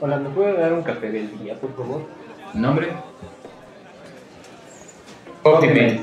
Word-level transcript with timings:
Hola, 0.00 0.18
¿me 0.18 0.30
puede 0.30 0.54
dar 0.58 0.72
un 0.72 0.82
café 0.82 1.10
del 1.10 1.38
día, 1.38 1.58
por 1.60 1.74
favor? 1.76 2.06
¿Nombre? 2.54 2.88
Coffee 5.42 5.68
Mate. 5.70 6.00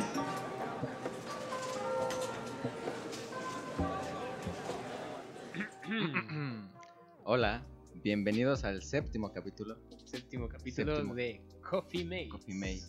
Hola, 7.24 7.64
bienvenidos 8.04 8.64
al 8.64 8.82
séptimo 8.82 9.32
capítulo. 9.32 9.78
Séptimo 10.06 10.48
capítulo 10.48 10.96
Séptimo. 10.96 11.16
de 11.16 11.42
Coffee 11.70 12.04
Mate. 12.06 12.30
Coffee 12.30 12.56
Mate. 12.56 12.82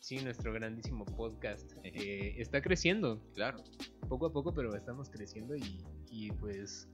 Sí, 0.00 0.18
nuestro 0.22 0.52
grandísimo 0.52 1.04
podcast. 1.04 1.72
eh, 1.84 2.34
está 2.38 2.60
creciendo, 2.60 3.20
Claro, 3.34 3.58
poco 4.08 4.26
a 4.26 4.32
poco, 4.32 4.54
pero 4.54 4.74
estamos 4.74 5.10
creciendo 5.10 5.56
y, 5.56 5.84
y, 6.10 6.30
pues 6.32 6.88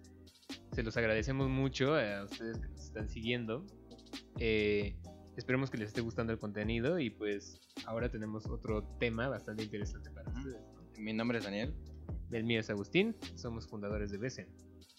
se 0.73 0.83
los 0.83 0.97
agradecemos 0.97 1.49
mucho 1.49 1.95
a 1.95 2.25
ustedes 2.25 2.59
que 2.59 2.69
nos 2.69 2.85
están 2.85 3.09
siguiendo. 3.09 3.67
Eh, 4.39 4.97
esperemos 5.37 5.71
que 5.71 5.79
les 5.79 5.89
esté 5.89 6.01
gustando 6.01 6.33
el 6.33 6.39
contenido 6.39 6.99
y 6.99 7.11
pues 7.11 7.61
ahora 7.87 8.11
tenemos 8.11 8.47
otro 8.47 8.83
tema 8.99 9.29
bastante 9.29 9.65
interesante 9.65 10.11
para 10.11 10.31
ustedes. 10.31 10.61
¿no? 10.75 10.83
mi 10.99 11.13
nombre 11.13 11.39
es 11.39 11.45
Daniel 11.45 11.75
El 12.31 12.45
mío 12.45 12.61
es 12.61 12.71
Agustín, 12.71 13.17
somos 13.35 13.67
fundadores 13.67 14.11
de 14.11 14.19
Besen. 14.19 14.49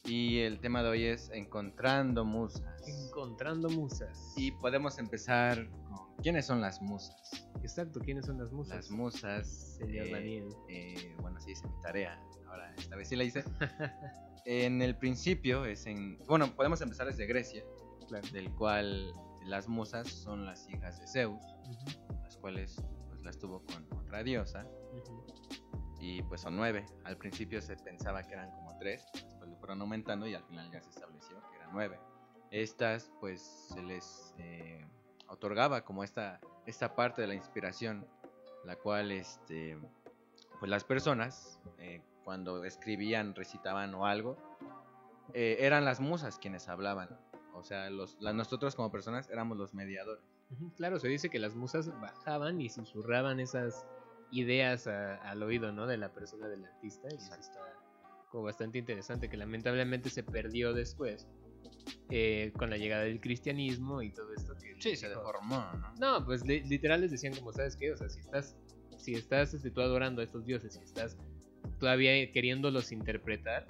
y 0.05 0.40
el 0.40 0.59
tema 0.59 0.84
de 0.84 0.90
hoy 0.90 1.04
es 1.05 1.30
encontrando 1.32 2.26
musas. 2.26 2.88
Encontrando 2.88 3.70
musas. 3.70 4.34
Y 4.38 4.52
podemos 4.52 4.98
empezar 4.99 5.70
con 5.88 6.16
quiénes 6.21 6.46
son 6.46 6.62
las 6.62 6.82
musas. 6.82 7.48
Exacto, 7.62 7.99
¿quiénes 7.99 8.26
son 8.26 8.38
las 8.38 8.52
musas? 8.52 8.76
Las 8.76 8.91
musas, 8.91 9.77
Señor 9.77 10.08
eh, 10.08 10.12
Daniel. 10.12 10.49
eh, 10.70 11.16
bueno, 11.21 11.40
sí 11.40 11.52
hice 11.52 11.68
mi 11.68 11.82
tarea. 11.82 12.20
Ahora 12.53 12.71
esta 12.77 12.95
vez 12.95 13.07
sí 13.09 13.16
la 13.16 13.23
hice. 13.23 13.43
en 14.45 14.81
el 14.81 14.95
principio 14.95 15.66
es 15.66 15.85
en, 15.88 16.17
bueno, 16.27 16.48
podemos 16.55 16.79
empezar 16.81 17.07
desde 17.07 17.26
Grecia, 17.26 17.63
Claro. 18.07 18.27
del 18.31 18.52
cual 18.53 19.12
las 19.45 19.67
musas 19.67 20.07
son 20.09 20.45
las 20.45 20.70
hijas 20.70 20.99
de 20.99 21.07
Zeus, 21.07 21.41
Ujú, 21.70 22.20
las 22.23 22.37
cuales 22.37 22.76
pues 23.10 23.23
las 23.23 23.40
tuvo 23.40 23.63
con 23.65 23.87
otra 23.99 24.23
diosa. 24.23 24.65
ujú. 24.93 25.26
y 25.99 26.21
pues 26.23 26.41
son 26.41 26.57
nueve. 26.57 26.85
Al 27.05 27.15
principio 27.18 27.62
se 27.62 27.77
pensaba 27.77 28.23
que 28.23 28.34
eran 28.34 28.51
como 28.51 28.77
tres, 28.77 29.05
después 29.13 29.49
lo 29.49 29.55
fueron 29.57 29.79
aumentando 29.82 30.27
y 30.27 30.35
al 30.35 30.43
final 30.43 30.70
ya 30.70 30.82
se 30.82 30.90
estableció 30.90 31.41
que 31.49 31.55
eran 31.55 31.70
nueve. 31.71 31.98
Estas 32.51 33.10
pues 33.21 33.41
se 33.73 33.82
les 33.82 34.35
eh, 34.38 34.85
otorgaba 35.29 35.85
como 35.85 36.04
esta, 36.04 36.41
esta 36.65 36.93
parte 36.93 37.21
de 37.21 37.27
la 37.29 37.35
inspiración, 37.35 38.05
la 38.65 38.76
cual 38.76 39.12
este, 39.13 39.77
pues 40.60 40.70
las 40.70 40.84
personas 40.84 41.57
eh, 41.79 42.01
cuando 42.24 42.63
escribían, 42.63 43.35
recitaban 43.35 43.93
o 43.96 44.05
algo, 44.05 44.38
eh, 45.34 45.57
eran 45.60 45.85
las 45.85 45.99
musas 45.99 46.38
quienes 46.38 46.68
hablaban. 46.68 47.10
O 47.54 47.63
sea, 47.63 47.90
los, 47.90 48.18
la- 48.20 48.34
nosotros 48.34 48.76
como 48.76 48.91
personas 48.91 49.29
éramos 49.29 49.57
los 49.57 49.74
mediadores. 49.74 50.24
Claro, 50.76 50.99
se 50.99 51.07
dice 51.07 51.29
que 51.29 51.40
las 51.40 51.55
musas 51.55 51.90
bajaban 51.99 52.60
y 52.62 52.70
susurraban 52.70 53.40
esas 53.40 53.85
ideas 54.32 54.88
a- 54.88 55.16
al 55.18 55.44
oído, 55.44 55.71
¿no? 55.71 55.88
De 55.88 55.98
la 55.98 56.10
persona 56.13 56.48
del 56.48 56.66
artista. 56.66 57.07
Y 57.12 57.16
eso 57.16 57.35
está 57.35 57.60
como 58.32 58.44
bastante 58.46 58.79
interesante, 58.79 59.29
que 59.29 59.38
lamentablemente 59.38 60.10
se 60.10 60.24
perdió 60.24 60.74
después 60.74 61.27
eh, 62.10 62.51
con 62.57 62.70
la 62.70 62.77
llegada 62.77 63.04
del 63.04 63.20
cristianismo 63.21 64.01
y 64.01 64.12
todo 64.12 64.34
esto. 64.34 64.53
Que 64.56 64.75
Sí, 64.81 64.96
se 64.96 65.09
deformó, 65.09 65.63
¿no? 65.79 65.94
No, 66.00 66.25
pues 66.25 66.44
li- 66.46 66.63
literal 66.63 67.01
les 67.01 67.12
decían 67.12 67.34
como, 67.35 67.53
¿sabes 67.53 67.75
qué? 67.78 67.91
O 67.91 67.97
sea, 67.97 68.09
si 68.09 68.19
estás, 68.19 68.56
si 68.97 69.13
estás 69.16 69.53
este, 69.53 69.72
tú 69.72 69.81
adorando 69.81 70.22
a 70.22 70.24
estos 70.24 70.46
dioses, 70.46 70.74
si 70.74 70.79
estás 70.84 71.18
todavía 71.84 72.31
queriéndolos 72.31 72.94
interpretar, 72.94 73.67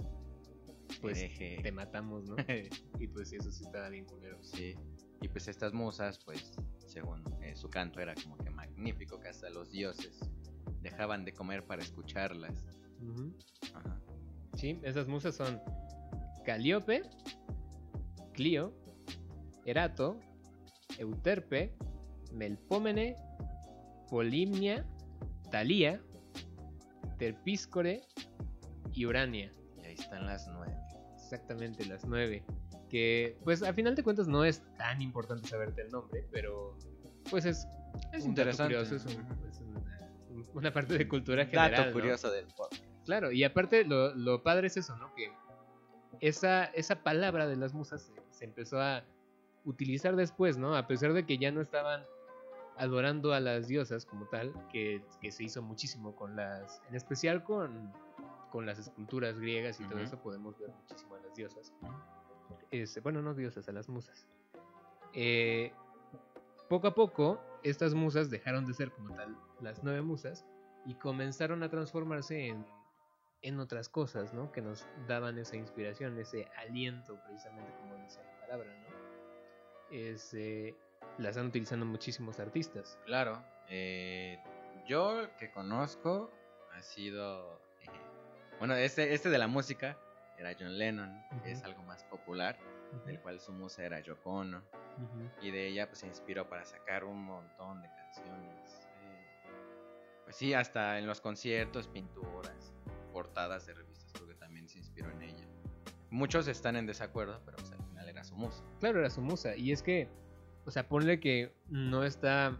pues 1.02 1.36
te 1.36 1.72
matamos, 1.72 2.24
¿no? 2.26 2.36
y 3.00 3.08
pues 3.08 3.34
eso 3.34 3.52
sí 3.52 3.64
estaba 3.64 3.90
bien 3.90 4.06
culero. 4.06 4.38
Sí, 4.44 4.76
y 5.20 5.28
pues 5.30 5.48
estas 5.48 5.74
musas, 5.74 6.20
pues, 6.24 6.54
según 6.86 7.24
eh, 7.42 7.56
su 7.56 7.72
canto 7.72 8.00
era 8.00 8.14
como 8.14 8.38
que 8.38 8.52
magnífico, 8.52 9.20
que 9.20 9.30
hasta 9.30 9.50
los 9.50 9.72
dioses 9.72 10.20
dejaban 10.84 11.26
de 11.26 11.34
comer 11.34 11.66
para 11.66 11.82
escucharlas. 11.82 12.64
Ajá. 13.74 14.00
Sí, 14.58 14.80
esas 14.84 15.08
musas 15.08 15.36
son 15.36 15.60
Calíope, 16.46 17.02
Clio, 18.34 18.76
Erato, 19.66 20.20
Euterpe, 21.00 21.74
Melpómene, 22.32 23.16
Polimnia, 24.08 24.86
Talía, 25.50 26.00
Terpíscore 27.24 28.02
y 28.92 29.06
Urania. 29.06 29.50
Y 29.82 29.86
ahí 29.86 29.94
están 29.94 30.26
las 30.26 30.46
nueve. 30.50 30.76
Exactamente 31.16 31.86
las 31.86 32.06
nueve. 32.06 32.44
Que, 32.90 33.38
pues, 33.46 33.64
a 33.64 33.74
final 33.74 33.96
de 33.96 34.04
cuentas 34.04 34.28
no 34.28 34.44
es 34.44 34.62
tan 34.78 35.02
importante 35.02 35.48
saberte 35.48 35.84
el 35.84 35.90
nombre, 35.90 36.28
pero, 36.32 36.78
pues 37.30 37.46
es, 37.46 37.66
Es 38.12 38.26
interesante. 38.26 38.74
curioso, 38.76 38.96
es, 38.98 39.06
un- 39.06 39.26
es 39.50 39.60
una, 39.62 40.52
una 40.54 40.74
parte 40.74 40.98
de 40.98 41.08
cultura 41.08 41.46
general. 41.46 41.72
Dato 41.72 41.86
¿no? 41.88 41.94
curioso 41.94 42.30
del 42.30 42.46
podcast. 42.48 42.84
Claro, 43.06 43.32
y 43.32 43.44
aparte 43.46 43.86
lo, 43.86 44.14
lo 44.16 44.44
padre 44.44 44.68
es 44.68 44.76
eso, 44.78 44.96
¿no? 44.98 45.14
Que 45.16 45.32
esa, 46.20 46.66
esa 46.66 47.04
palabra 47.04 47.48
de 47.48 47.56
las 47.56 47.74
musas 47.74 48.02
se, 48.04 48.14
se 48.38 48.46
empezó 48.46 48.80
a 48.82 49.04
utilizar 49.66 50.16
después, 50.18 50.58
¿no? 50.58 50.76
A 50.76 50.88
pesar 50.88 51.14
de 51.14 51.26
que 51.26 51.38
ya 51.38 51.52
no 51.52 51.62
estaban 51.62 52.04
adorando 52.78 53.34
a 53.34 53.40
las 53.40 53.68
diosas 53.68 54.06
como 54.06 54.26
tal, 54.28 54.54
que, 54.70 55.04
que 55.22 55.32
se 55.32 55.44
hizo 55.44 55.62
muchísimo 55.62 56.16
con 56.16 56.36
las, 56.36 56.82
en 56.90 56.96
especial 56.96 57.44
con, 57.44 57.94
con 58.52 58.66
las 58.66 58.80
esculturas 58.80 59.40
griegas 59.40 59.80
y 59.80 59.84
todo 59.86 59.96
Ujú. 59.96 60.04
eso, 60.06 60.18
podemos 60.22 60.58
ver 60.60 60.72
muchísimo 60.72 61.16
a 61.16 61.20
las 61.20 61.36
diosas. 61.36 61.74
Este, 62.72 63.00
bueno, 63.02 63.22
no 63.22 63.34
diosas, 63.34 63.68
a 63.70 63.72
las 63.72 63.88
musas. 63.90 64.28
Eh, 65.14 65.72
poco 66.70 66.88
a 66.88 66.96
poco, 66.96 67.40
estas 67.64 67.94
musas 67.94 68.30
dejaron 68.30 68.66
de 68.66 68.74
ser 68.74 68.92
como 68.92 69.14
tal 69.16 69.38
las 69.62 69.84
nueve 69.84 70.02
musas 70.02 70.46
y 70.86 70.96
comenzaron 70.96 71.64
a 71.64 71.70
transformarse 71.70 72.48
en, 72.48 72.66
en 73.44 73.60
otras 73.60 73.90
cosas, 73.90 74.34
¿no? 74.34 74.52
Que 74.52 74.62
nos 74.62 74.88
daban 75.08 75.38
esa 75.38 75.56
inspiración, 75.56 76.18
ese 76.18 76.48
aliento, 76.58 77.20
precisamente 77.26 77.72
como 77.80 77.96
dice 77.98 78.20
la 78.24 78.40
palabra, 78.42 78.74
¿no? 78.74 78.88
Es, 79.92 80.34
las 81.18 81.32
están 81.32 81.48
utilizando 81.48 81.86
muchísimos 81.86 82.40
artistas. 82.40 82.98
Claro, 83.06 83.44
eh, 83.70 84.40
yo 84.88 85.28
que 85.38 85.52
conozco 85.52 86.32
ha 86.74 86.82
sido. 86.82 87.62
eh, 87.82 87.90
bueno, 88.60 88.76
este, 88.76 89.14
este 89.14 89.30
de 89.30 89.38
la 89.38 89.48
música 89.48 89.98
era 90.38 90.54
John 90.60 90.78
Lennon, 90.78 91.22
que 91.44 91.52
es 91.52 91.64
algo 91.64 91.84
más 91.84 92.04
popular, 92.06 92.58
del 93.06 93.20
cual 93.22 93.40
su 93.40 93.52
musa 93.52 93.84
era 93.84 94.00
Yoko 94.00 94.30
Ono. 94.32 94.64
Y 95.42 95.50
de 95.52 95.68
ella 95.68 95.88
pues 95.88 96.00
se 96.00 96.08
inspiró 96.08 96.48
para 96.48 96.64
sacar 96.66 97.04
un 97.04 97.24
montón 97.26 97.82
de 97.82 97.90
canciones. 97.90 98.88
eh, 99.02 99.26
pues 100.24 100.36
sí, 100.36 100.54
hasta 100.54 101.00
en 101.00 101.08
los 101.08 101.20
conciertos, 101.22 101.88
pinturas, 101.88 102.74
portadas 103.12 103.66
de 103.66 103.74
revistas, 103.74 104.12
creo 104.14 104.28
que 104.28 104.36
también 104.36 104.68
se 104.70 104.78
inspiró 104.80 105.10
en 105.12 105.22
ella. 105.24 105.48
Muchos 106.10 106.48
están 106.48 106.76
en 106.76 106.86
desacuerdo, 106.86 107.42
pero 107.44 107.58
pues 107.58 107.72
al 107.72 107.84
final 107.86 108.08
era 108.08 108.24
su 108.24 108.36
musa. 108.36 108.64
Claro, 108.80 109.00
era 109.00 109.10
su 109.10 109.22
musa. 109.22 109.56
Y 109.56 109.72
es 109.72 109.82
que, 109.82 110.08
o 110.66 110.72
sea, 110.72 110.88
ponle 110.88 111.20
que 111.20 111.54
no 111.70 112.04
está 112.04 112.58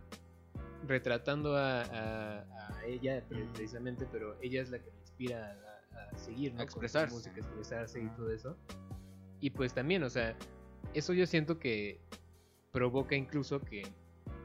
retratando 0.88 1.56
a, 1.56 1.82
a- 1.84 2.40
a 2.78 2.86
ella 2.86 3.24
pre- 3.30 3.46
precisamente, 3.54 4.06
pero 4.12 4.36
ella 4.42 4.62
es 4.62 4.70
la 4.70 4.80
que 4.80 4.92
me 4.92 5.00
inspira 5.00 5.58
a, 5.94 6.16
a 6.16 6.18
seguir, 6.18 6.54
¿no? 6.54 6.60
A 6.62 6.64
expresarse. 6.64 7.14
música, 7.16 7.36
expresarse 7.38 8.02
y 8.02 8.08
todo 8.10 8.32
eso. 8.32 8.58
Y 9.40 9.50
pues 9.52 9.74
también, 9.74 10.04
o 10.04 10.10
sea, 10.10 10.36
eso 10.94 11.14
yo 11.14 11.26
siento 11.26 11.60
que 11.60 12.00
provoca 12.72 13.16
incluso 13.16 13.60
que 13.62 13.84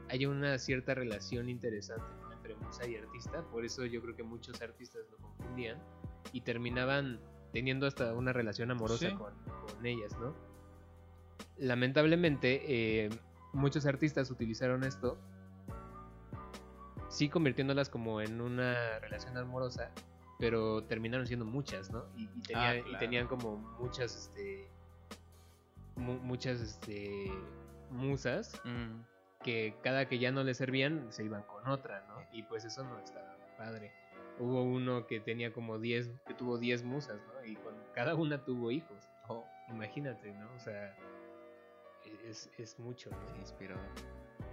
haya 0.09 0.29
una 0.29 0.57
cierta 0.57 0.93
relación 0.93 1.49
interesante 1.49 2.05
¿no? 2.21 2.31
entre 2.33 2.55
musa 2.55 2.87
y 2.87 2.95
artista. 2.95 3.41
Por 3.51 3.65
eso 3.65 3.85
yo 3.85 4.01
creo 4.01 4.15
que 4.15 4.23
muchos 4.23 4.61
artistas 4.61 5.01
lo 5.11 5.17
confundían 5.17 5.77
y 6.33 6.41
terminaban 6.41 7.19
teniendo 7.53 7.85
hasta 7.87 8.13
una 8.13 8.31
relación 8.33 8.71
amorosa 8.71 9.09
Sí. 9.09 9.15
con, 9.15 9.33
con 9.67 9.85
ellas, 9.85 10.17
¿no? 10.19 10.35
Lamentablemente, 11.57 12.61
eh, 13.05 13.09
muchos 13.53 13.85
artistas 13.85 14.29
utilizaron 14.31 14.83
esto, 14.83 15.17
sí 17.09 17.29
convirtiéndolas 17.29 17.89
como 17.89 18.21
en 18.21 18.41
una 18.41 18.99
relación 18.99 19.35
amorosa, 19.37 19.91
pero 20.39 20.83
terminaron 20.83 21.25
siendo 21.27 21.45
muchas, 21.45 21.91
¿no? 21.91 22.05
Y, 22.15 22.23
y 22.35 22.41
tenía- 22.41 22.69
Ah, 22.71 22.75
y 22.77 22.97
tenían 22.97 23.27
como 23.27 23.57
muchas, 23.79 24.15
este, 24.15 24.67
mu- 25.95 26.19
muchas, 26.19 26.61
este, 26.61 27.31
musas 27.91 28.59
que 29.43 29.75
cada 29.83 30.07
que 30.07 30.19
ya 30.19 30.31
no 30.31 30.43
le 30.43 30.53
servían 30.53 31.07
se 31.11 31.23
iban 31.23 31.43
con 31.43 31.67
otra, 31.67 32.05
¿no? 32.07 32.21
Y 32.31 32.43
pues 32.43 32.65
eso 32.65 32.83
no 32.83 32.99
estaba 32.99 33.35
padre. 33.57 33.91
Hubo 34.37 34.63
uno 34.63 35.07
que 35.07 35.19
tenía 35.19 35.51
como 35.51 35.79
10, 35.79 36.09
que 36.25 36.33
tuvo 36.33 36.57
10 36.57 36.83
musas, 36.83 37.19
¿no? 37.27 37.45
Y 37.45 37.55
con 37.55 37.73
cada 37.93 38.15
una 38.15 38.43
tuvo 38.45 38.71
hijos. 38.71 39.09
Oh, 39.27 39.45
Imagínate, 39.69 40.31
¿no? 40.33 40.49
O 40.55 40.59
sea, 40.59 40.95
es, 42.27 42.49
es 42.57 42.79
mucho, 42.79 43.09
¿no? 43.09 43.27
se 43.27 43.37
inspiró. 43.37 43.75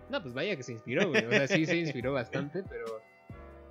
No, 0.09 0.23
pues 0.23 0.35
vaya 0.35 0.57
que 0.57 0.63
se 0.63 0.73
inspiró, 0.73 1.09
güey. 1.09 1.25
O 1.25 1.31
sea, 1.31 1.49
sí 1.49 1.67
se 1.67 1.77
inspiró 1.77 2.13
bastante, 2.13 2.63
pero 2.63 2.87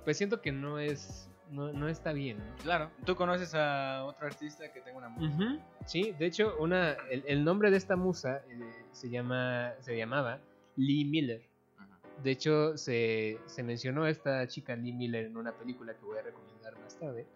pues 0.04 0.16
siento 0.16 0.40
que 0.40 0.52
no 0.52 0.78
es, 0.78 1.28
no, 1.50 1.72
no 1.72 1.88
está 1.88 2.12
bien, 2.12 2.38
¿no? 2.38 2.56
Claro. 2.62 2.90
¿Tú 3.04 3.16
conoces 3.16 3.54
a 3.54 4.04
otro 4.04 4.26
artista 4.26 4.72
que 4.72 4.80
tenga 4.80 4.98
una 4.98 5.08
musa? 5.08 5.58
Sí, 5.84 6.14
de 6.18 6.26
hecho, 6.26 6.56
una, 6.58 6.92
el, 7.10 7.24
el 7.26 7.44
nombre 7.44 7.70
de 7.70 7.76
esta 7.76 7.96
musa 7.96 8.42
eh, 8.48 8.84
se, 8.92 9.08
llama, 9.08 9.72
se 9.80 9.96
llamaba 9.96 10.40
Lee 10.76 11.04
Miller. 11.04 11.42
Ujú. 11.76 12.22
De 12.22 12.30
hecho, 12.30 12.76
se, 12.76 13.38
se 13.46 13.62
mencionó 13.62 14.04
a 14.04 14.10
esta 14.10 14.46
chica 14.46 14.76
Lee 14.76 14.92
Miller 14.92 15.24
en 15.24 15.36
una 15.36 15.52
película 15.52 15.94
que 15.94 16.04
voy 16.04 16.18
a 16.18 16.22
recomendar 16.22 16.78
más 16.78 16.98
tarde. 16.98 17.26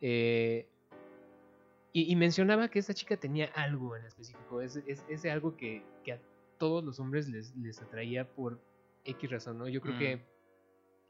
Eh, 0.00 0.66
y, 1.92 2.10
y 2.12 2.16
mencionaba 2.16 2.68
que 2.68 2.78
esta 2.78 2.94
chica 2.94 3.16
tenía 3.16 3.46
algo 3.54 3.96
en 3.96 4.04
específico. 4.04 4.60
Es, 4.60 4.76
es, 4.86 5.04
ese 5.08 5.30
algo 5.30 5.56
que, 5.56 5.82
que 6.04 6.12
a 6.12 6.20
todos 6.58 6.84
los 6.84 7.00
hombres 7.00 7.28
les, 7.28 7.54
les 7.56 7.80
atraía 7.80 8.26
por 8.28 8.60
X 9.04 9.30
razón, 9.30 9.58
¿no? 9.58 9.68
Yo 9.68 9.80
creo 9.80 9.94
Mm. 9.94 9.98
que. 9.98 10.20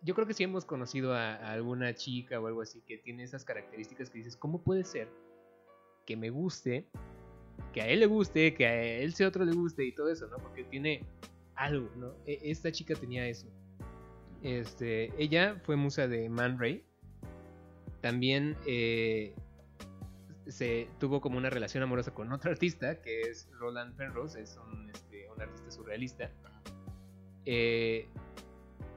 Yo 0.03 0.15
creo 0.15 0.29
que 0.29 0.35
sí 0.35 0.45
hemos 0.45 0.65
conocido 0.65 1.13
a, 1.13 1.35
a 1.35 1.51
alguna 1.53 1.93
chica 1.95 2.39
o 2.39 2.47
algo 2.47 2.63
así 2.63 2.81
que 2.83 2.99
tiene 2.99 3.25
esas 3.25 3.45
características 3.45 4.11
que 4.11 4.19
dices, 4.19 4.37
¿cómo 4.37 4.63
puede 4.63 4.85
ser 4.85 5.09
que 6.07 6.17
me 6.17 6.31
guste, 6.31 6.87
que 7.73 7.83
a 7.83 7.89
él 7.89 7.99
le 7.99 8.07
guste, 8.07 8.55
que 8.55 8.65
a 8.67 8.81
él 8.83 9.13
sea 9.15 9.27
otro 9.27 9.45
le 9.45 9.53
guste 9.53 9.85
y 9.85 9.93
todo 9.93 10.09
eso, 10.09 10.29
¿no? 10.29 10.37
Porque 10.39 10.63
tiene 10.63 11.05
algo, 11.57 11.91
¿no? 11.97 12.15
E- 12.27 12.39
Esta 12.45 12.71
chica 12.71 12.95
tenía 12.95 13.27
eso. 13.27 13.49
Este, 14.41 15.13
ella 15.21 15.61
fue 15.65 15.75
musa 15.75 16.07
de 16.07 16.29
Man 16.29 16.61
Ray. 16.61 16.85
También 18.01 18.57
eh, 18.67 19.35
se 20.49 20.89
tuvo 20.99 21.21
como 21.21 21.39
una 21.39 21.51
relación 21.51 21.83
amorosa 21.83 22.13
con 22.13 22.33
otro 22.33 22.51
artista, 22.51 23.01
que 23.01 23.21
es 23.23 23.49
Roland 23.59 23.95
Penrose, 23.97 24.41
es 24.43 24.57
un, 24.57 24.91
este, 24.91 25.29
un 25.35 25.41
artista 25.43 25.71
surrealista. 25.71 26.31
Eh, 27.45 28.07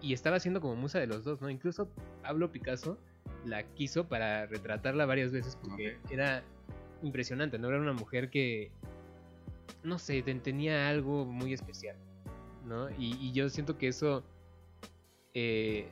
y 0.02 0.14
estaba 0.14 0.40
siendo 0.40 0.62
como 0.62 0.76
musa 0.76 1.00
de 1.00 1.08
los 1.08 1.24
dos, 1.24 1.42
¿no? 1.42 1.50
Incluso 1.50 1.90
Pablo 2.24 2.52
Picasso 2.52 2.98
la 3.46 3.64
quiso 3.74 4.08
para 4.08 4.46
retratarla 4.48 5.06
varias 5.06 5.32
veces 5.32 5.56
porque 5.62 5.98
era 6.10 6.44
impresionante, 7.04 7.60
¿no? 7.60 7.70
Era 7.70 7.80
una 7.80 7.94
mujer 7.94 8.30
que, 8.30 8.72
no 9.84 10.00
sé, 10.00 10.22
ten- 10.24 10.42
tenía 10.42 10.90
algo 10.90 11.26
muy 11.26 11.54
especial, 11.54 11.98
¿no? 12.66 12.90
Y, 12.92 13.16
y 13.20 13.32
yo 13.32 13.50
siento 13.50 13.78
que 13.78 13.88
eso 13.90 14.24
eh, 15.34 15.88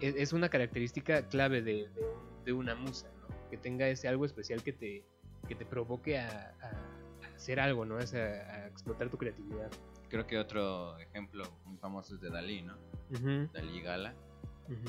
es, 0.00 0.14
es 0.16 0.32
una 0.32 0.48
característica 0.48 1.26
clave 1.28 1.62
de, 1.62 1.88
de 1.94 2.02
un- 2.04 2.44
de 2.44 2.52
una 2.52 2.74
musa. 2.74 3.09
Que 3.50 3.56
tenga 3.58 3.88
ese 3.88 4.08
algo 4.08 4.24
especial 4.24 4.62
que 4.62 4.72
te, 4.72 5.04
que 5.48 5.54
te 5.54 5.64
provoque 5.66 6.18
a, 6.18 6.54
a- 6.62 7.26
a 7.26 7.34
hacer 7.36 7.58
algo, 7.60 7.84
¿no? 7.84 7.96
O 7.96 8.06
sea, 8.06 8.22
a 8.54 8.66
explotar 8.66 9.10
tu 9.10 9.18
creatividad. 9.18 9.70
Creo 10.08 10.26
que 10.26 10.38
otro 10.38 10.96
ejemplo 10.98 11.44
muy 11.64 11.76
famoso 11.78 12.14
es 12.14 12.20
de 12.20 12.30
Dalí, 12.30 12.62
¿no? 12.62 12.76
Ujú, 13.10 13.50
Dalí 13.52 13.80
Gala. 13.82 14.14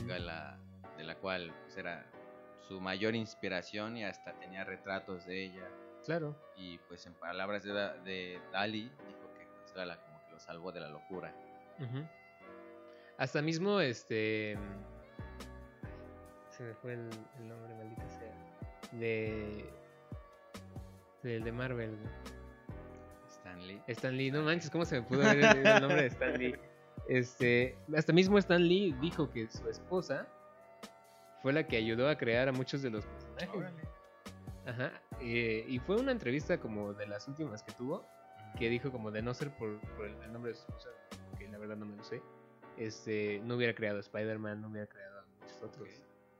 Gala 0.08 0.58
de 0.98 1.04
la 1.04 1.16
cual 1.16 1.54
pues, 1.64 1.78
era 1.78 2.06
su 2.68 2.80
mayor 2.80 3.16
inspiración 3.16 3.98
y 3.98 4.04
hasta 4.06 4.34
tenía 4.40 4.64
retratos 4.64 5.26
de 5.26 5.46
ella. 5.46 5.68
Claro. 6.06 6.36
Y 6.56 6.78
pues 6.88 7.06
en 7.08 7.14
palabras 7.16 7.64
de, 7.64 7.72
de 7.74 8.40
Dalí, 8.52 8.84
dijo 9.08 9.34
que 9.38 9.46
pues, 9.60 9.72
era 9.74 9.86
la, 9.86 9.98
como 10.04 10.20
que 10.26 10.32
lo 10.34 10.40
salvó 10.40 10.72
de 10.72 10.80
la 10.82 10.90
locura. 10.90 11.34
Hasta 13.18 13.42
mismo, 13.42 13.80
este. 13.80 14.58
Se 16.50 16.64
me 16.64 16.74
fue 16.76 16.94
el, 16.94 17.10
el 17.40 17.48
nombre, 17.48 17.74
maldita 17.76 18.08
sea. 18.10 18.34
De. 18.94 19.70
Del 21.24 21.44
de 21.44 21.52
Marvel. 21.52 21.92
güey. 21.96 22.12
Stan 23.30 23.68
Lee. 23.68 23.82
Stan 23.88 24.16
Lee, 24.18 24.32
no 24.32 24.42
manches, 24.44 24.70
¿cómo 24.70 24.86
se 24.86 25.00
me 25.00 25.08
pudo 25.08 25.22
olvidado 25.30 25.60
el 25.60 25.82
nombre 25.82 26.02
de 26.02 26.08
Stan 26.08 26.38
Lee? 26.38 26.56
Este, 27.08 27.76
hasta 27.98 28.14
mismo 28.14 28.38
Stan 28.38 28.62
Lee 28.62 28.96
dijo 29.02 29.30
que 29.32 29.50
su 29.50 29.68
esposa 29.68 30.28
fue 31.42 31.52
la 31.52 31.68
que 31.68 31.76
ayudó 31.76 32.08
a 32.08 32.16
crear 32.16 32.48
a 32.48 32.52
muchos 32.52 32.84
de 32.84 32.92
los 32.92 33.06
personajes. 33.06 33.74
Ajá. 34.68 34.92
eh, 35.20 35.66
y 35.68 35.80
fue 35.80 35.98
una 36.00 36.12
entrevista 36.12 36.60
como 36.60 36.94
de 36.94 37.08
las 37.08 37.28
últimas 37.28 37.64
que 37.64 37.72
tuvo, 37.74 38.06
que 38.58 38.70
dijo 38.70 38.92
como 38.92 39.10
de 39.12 39.24
no 39.24 39.34
ser 39.34 39.50
por, 39.58 39.80
por 39.98 40.06
el, 40.06 40.16
el 40.22 40.32
nombre 40.32 40.52
de 40.52 40.58
su 40.58 40.62
esposa, 40.68 40.90
que 41.38 41.50
la 41.50 41.58
verdad 41.58 41.76
no 41.76 41.88
me 41.88 41.98
lo 41.98 42.04
sé, 42.04 42.22
este, 42.78 43.42
no 43.44 43.56
hubiera 43.56 43.74
creado 43.74 44.00
Spider-Man, 44.00 44.62
no 44.62 44.68
hubiera 44.70 44.88
creado 44.88 45.20
a 45.22 45.26
muchos 45.26 45.64
otros, 45.64 45.90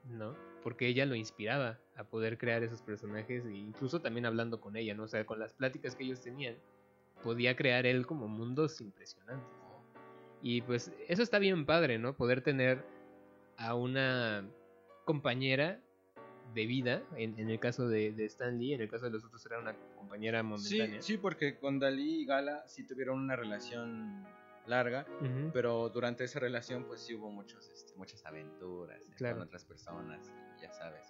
¿no? 0.04 0.34
Porque 0.62 0.86
ella 0.86 1.06
lo 1.06 1.14
inspiraba 1.14 1.78
a 1.96 2.04
poder 2.04 2.38
crear 2.38 2.62
esos 2.62 2.82
personajes, 2.82 3.44
e 3.44 3.52
incluso 3.54 4.00
también 4.00 4.26
hablando 4.26 4.60
con 4.60 4.76
ella, 4.76 4.94
¿no? 4.94 5.04
O 5.04 5.08
sea, 5.08 5.24
con 5.26 5.38
las 5.38 5.52
pláticas 5.52 5.96
que 5.96 6.04
ellos 6.04 6.20
tenían, 6.20 6.56
podía 7.22 7.56
crear 7.56 7.84
él 7.86 8.06
como 8.06 8.28
mundos 8.28 8.80
impresionantes. 8.80 9.46
Y 10.42 10.62
pues 10.62 10.92
eso 11.08 11.22
está 11.22 11.38
bien 11.38 11.66
padre, 11.66 11.98
¿no? 11.98 12.14
Poder 12.16 12.42
tener 12.42 12.84
a 13.56 13.74
una 13.74 14.44
compañera 15.04 15.80
de 16.54 16.66
vida, 16.66 17.02
en, 17.16 17.38
en 17.38 17.48
el 17.48 17.58
caso 17.58 17.88
de, 17.88 18.12
de 18.12 18.24
Stan 18.26 18.58
Lee, 18.58 18.74
en 18.74 18.80
el 18.82 18.88
caso 18.90 19.06
de 19.06 19.12
los 19.12 19.24
otros 19.24 19.44
era 19.46 19.58
una 19.58 19.74
compañera 19.96 20.40
Sí, 20.40 20.44
momentánea. 20.46 21.02
sí, 21.02 21.16
porque 21.16 21.58
con 21.58 21.78
Dalí 21.78 22.22
y 22.22 22.26
Gala 22.26 22.62
sí 22.66 22.86
tuvieron 22.86 23.18
una 23.20 23.36
relación 23.36 24.24
larga, 24.66 25.06
pero 25.52 25.88
durante 25.88 26.24
esa 26.24 26.38
relación 26.40 26.84
pues 26.84 27.00
sí 27.00 27.14
hubo 27.14 27.30
muchos, 27.30 27.68
este, 27.70 27.94
muchas 27.96 28.24
aventuras 28.26 29.00
eh, 29.00 29.14
con 29.32 29.40
otras 29.42 29.64
personas, 29.64 30.30
ya 30.62 30.72
sabes. 30.72 31.06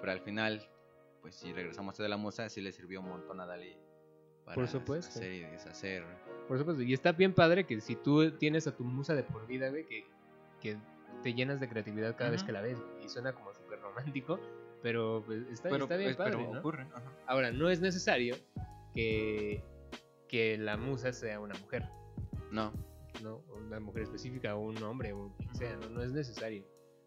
Pero 0.00 0.12
al 0.12 0.20
final, 0.20 0.68
pues 1.20 1.34
si 1.34 1.52
regresamos 1.52 1.98
a 1.98 2.02
de 2.02 2.08
la 2.08 2.16
musa, 2.16 2.48
sí 2.48 2.60
le 2.60 2.72
sirvió 2.72 3.00
un 3.00 3.08
montón 3.08 3.40
a 3.40 3.46
Dalí 3.46 3.76
para 4.44 4.54
Por 4.54 4.68
supuesto. 4.68 5.08
hacer 5.10 5.32
y 5.32 5.40
deshacer. 5.40 6.04
Por 6.48 6.58
supuesto, 6.58 6.82
y 6.82 6.92
está 6.92 7.12
bien 7.12 7.32
padre 7.34 7.64
que 7.64 7.80
si 7.80 7.96
tú 7.96 8.32
tienes 8.38 8.66
a 8.66 8.76
tu 8.76 8.84
musa 8.84 9.14
de 9.14 9.22
por 9.22 9.46
vida, 9.46 9.70
güey, 9.70 9.86
que, 9.86 10.04
que 10.60 10.76
te 11.22 11.34
llenas 11.34 11.60
de 11.60 11.68
creatividad 11.68 12.16
cada 12.16 12.30
vez 12.30 12.42
que 12.42 12.52
la 12.52 12.60
ves, 12.60 12.78
güey, 12.78 13.04
y 13.04 13.08
suena 13.08 13.32
como 13.32 13.54
súper 13.54 13.80
romántico, 13.80 14.38
pero 14.82 15.22
pues, 15.24 15.42
está, 15.48 15.68
pero, 15.70 15.84
está 15.84 15.96
bien 15.96 16.08
pues, 16.08 16.16
padre, 16.16 16.36
pero 16.36 16.52
¿no? 16.52 16.58
ocurre. 16.60 16.82
ajá. 16.92 17.12
Ahora, 17.26 17.52
no 17.52 17.70
es 17.70 17.80
necesario 17.80 18.36
que, 18.94 19.62
que 20.28 20.58
la 20.58 20.76
musa 20.76 21.12
sea 21.12 21.38
una 21.40 21.54
mujer, 21.60 21.88
No, 22.50 22.72
¿no? 23.22 23.42
Una 23.54 23.78
mujer 23.78 24.02
específica 24.02 24.56
o 24.56 24.60
un 24.60 24.82
hombre 24.82 25.12
o 25.12 25.32
quien 25.38 25.54
sea, 25.54 25.76
¿no? 25.76 25.88
No 25.88 26.02
es 26.02 26.10
necesario. 26.12 26.64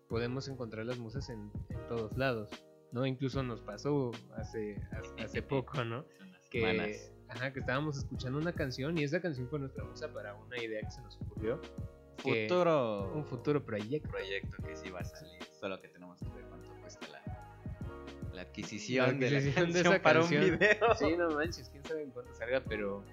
Podemos 0.10 0.48
encontrar 0.48 0.86
las 0.86 0.98
musas 0.98 1.30
en, 1.30 1.52
en 1.70 1.88
todos 1.88 2.16
lados, 2.18 2.50
¿no? 2.92 3.06
Incluso 3.06 3.42
nos 3.44 3.62
pasó 3.62 4.12
hace, 4.36 4.82
hace, 4.92 5.24
hace 5.24 5.42
poco, 5.44 5.84
¿no? 5.84 6.06
Que, 6.52 7.00
ajá, 7.28 7.52
que 7.52 7.60
estábamos 7.60 7.98
escuchando 7.98 8.38
una 8.40 8.54
canción 8.54 8.98
y 8.98 9.04
esa 9.04 9.22
canción 9.22 9.50
fue 9.50 9.60
nuestra 9.60 9.84
musa 9.84 10.08
para 10.14 10.36
una 10.36 10.58
idea 10.62 10.82
que 10.82 10.92
se 10.92 11.02
nos 11.02 11.18
ocurrió. 11.22 11.60
Futuro, 12.18 13.12
Un 13.14 13.26
futuro 13.26 13.64
proyecto. 13.66 14.10
proyecto 14.10 14.58
que 14.64 14.76
sí 14.76 14.90
va 14.90 15.00
a 15.02 15.04
salir. 15.06 15.44
Solo 15.60 15.82
que 15.82 15.90
tenemos 15.90 16.20
que 16.20 16.30
ver 16.30 16.46
cuánto 16.46 16.70
cuesta 16.82 17.06
la, 17.10 17.22
la 18.30 18.36
La 18.36 18.42
adquisición, 18.44 19.20
de 19.20 19.30
la 19.32 19.38
adquisición 19.38 19.68
de 19.68 19.74
canción 19.74 19.94
esa 19.94 20.02
para 20.04 20.20
canción. 20.22 20.44
un 20.44 20.60
video. 20.60 20.96
Sí, 20.96 21.18
no 21.18 21.30
manches, 21.32 21.70
quién 21.70 21.84
sabe 21.84 22.04
en 22.04 22.12
cuánto 22.12 22.34
salga, 22.34 22.62
pero... 22.62 23.04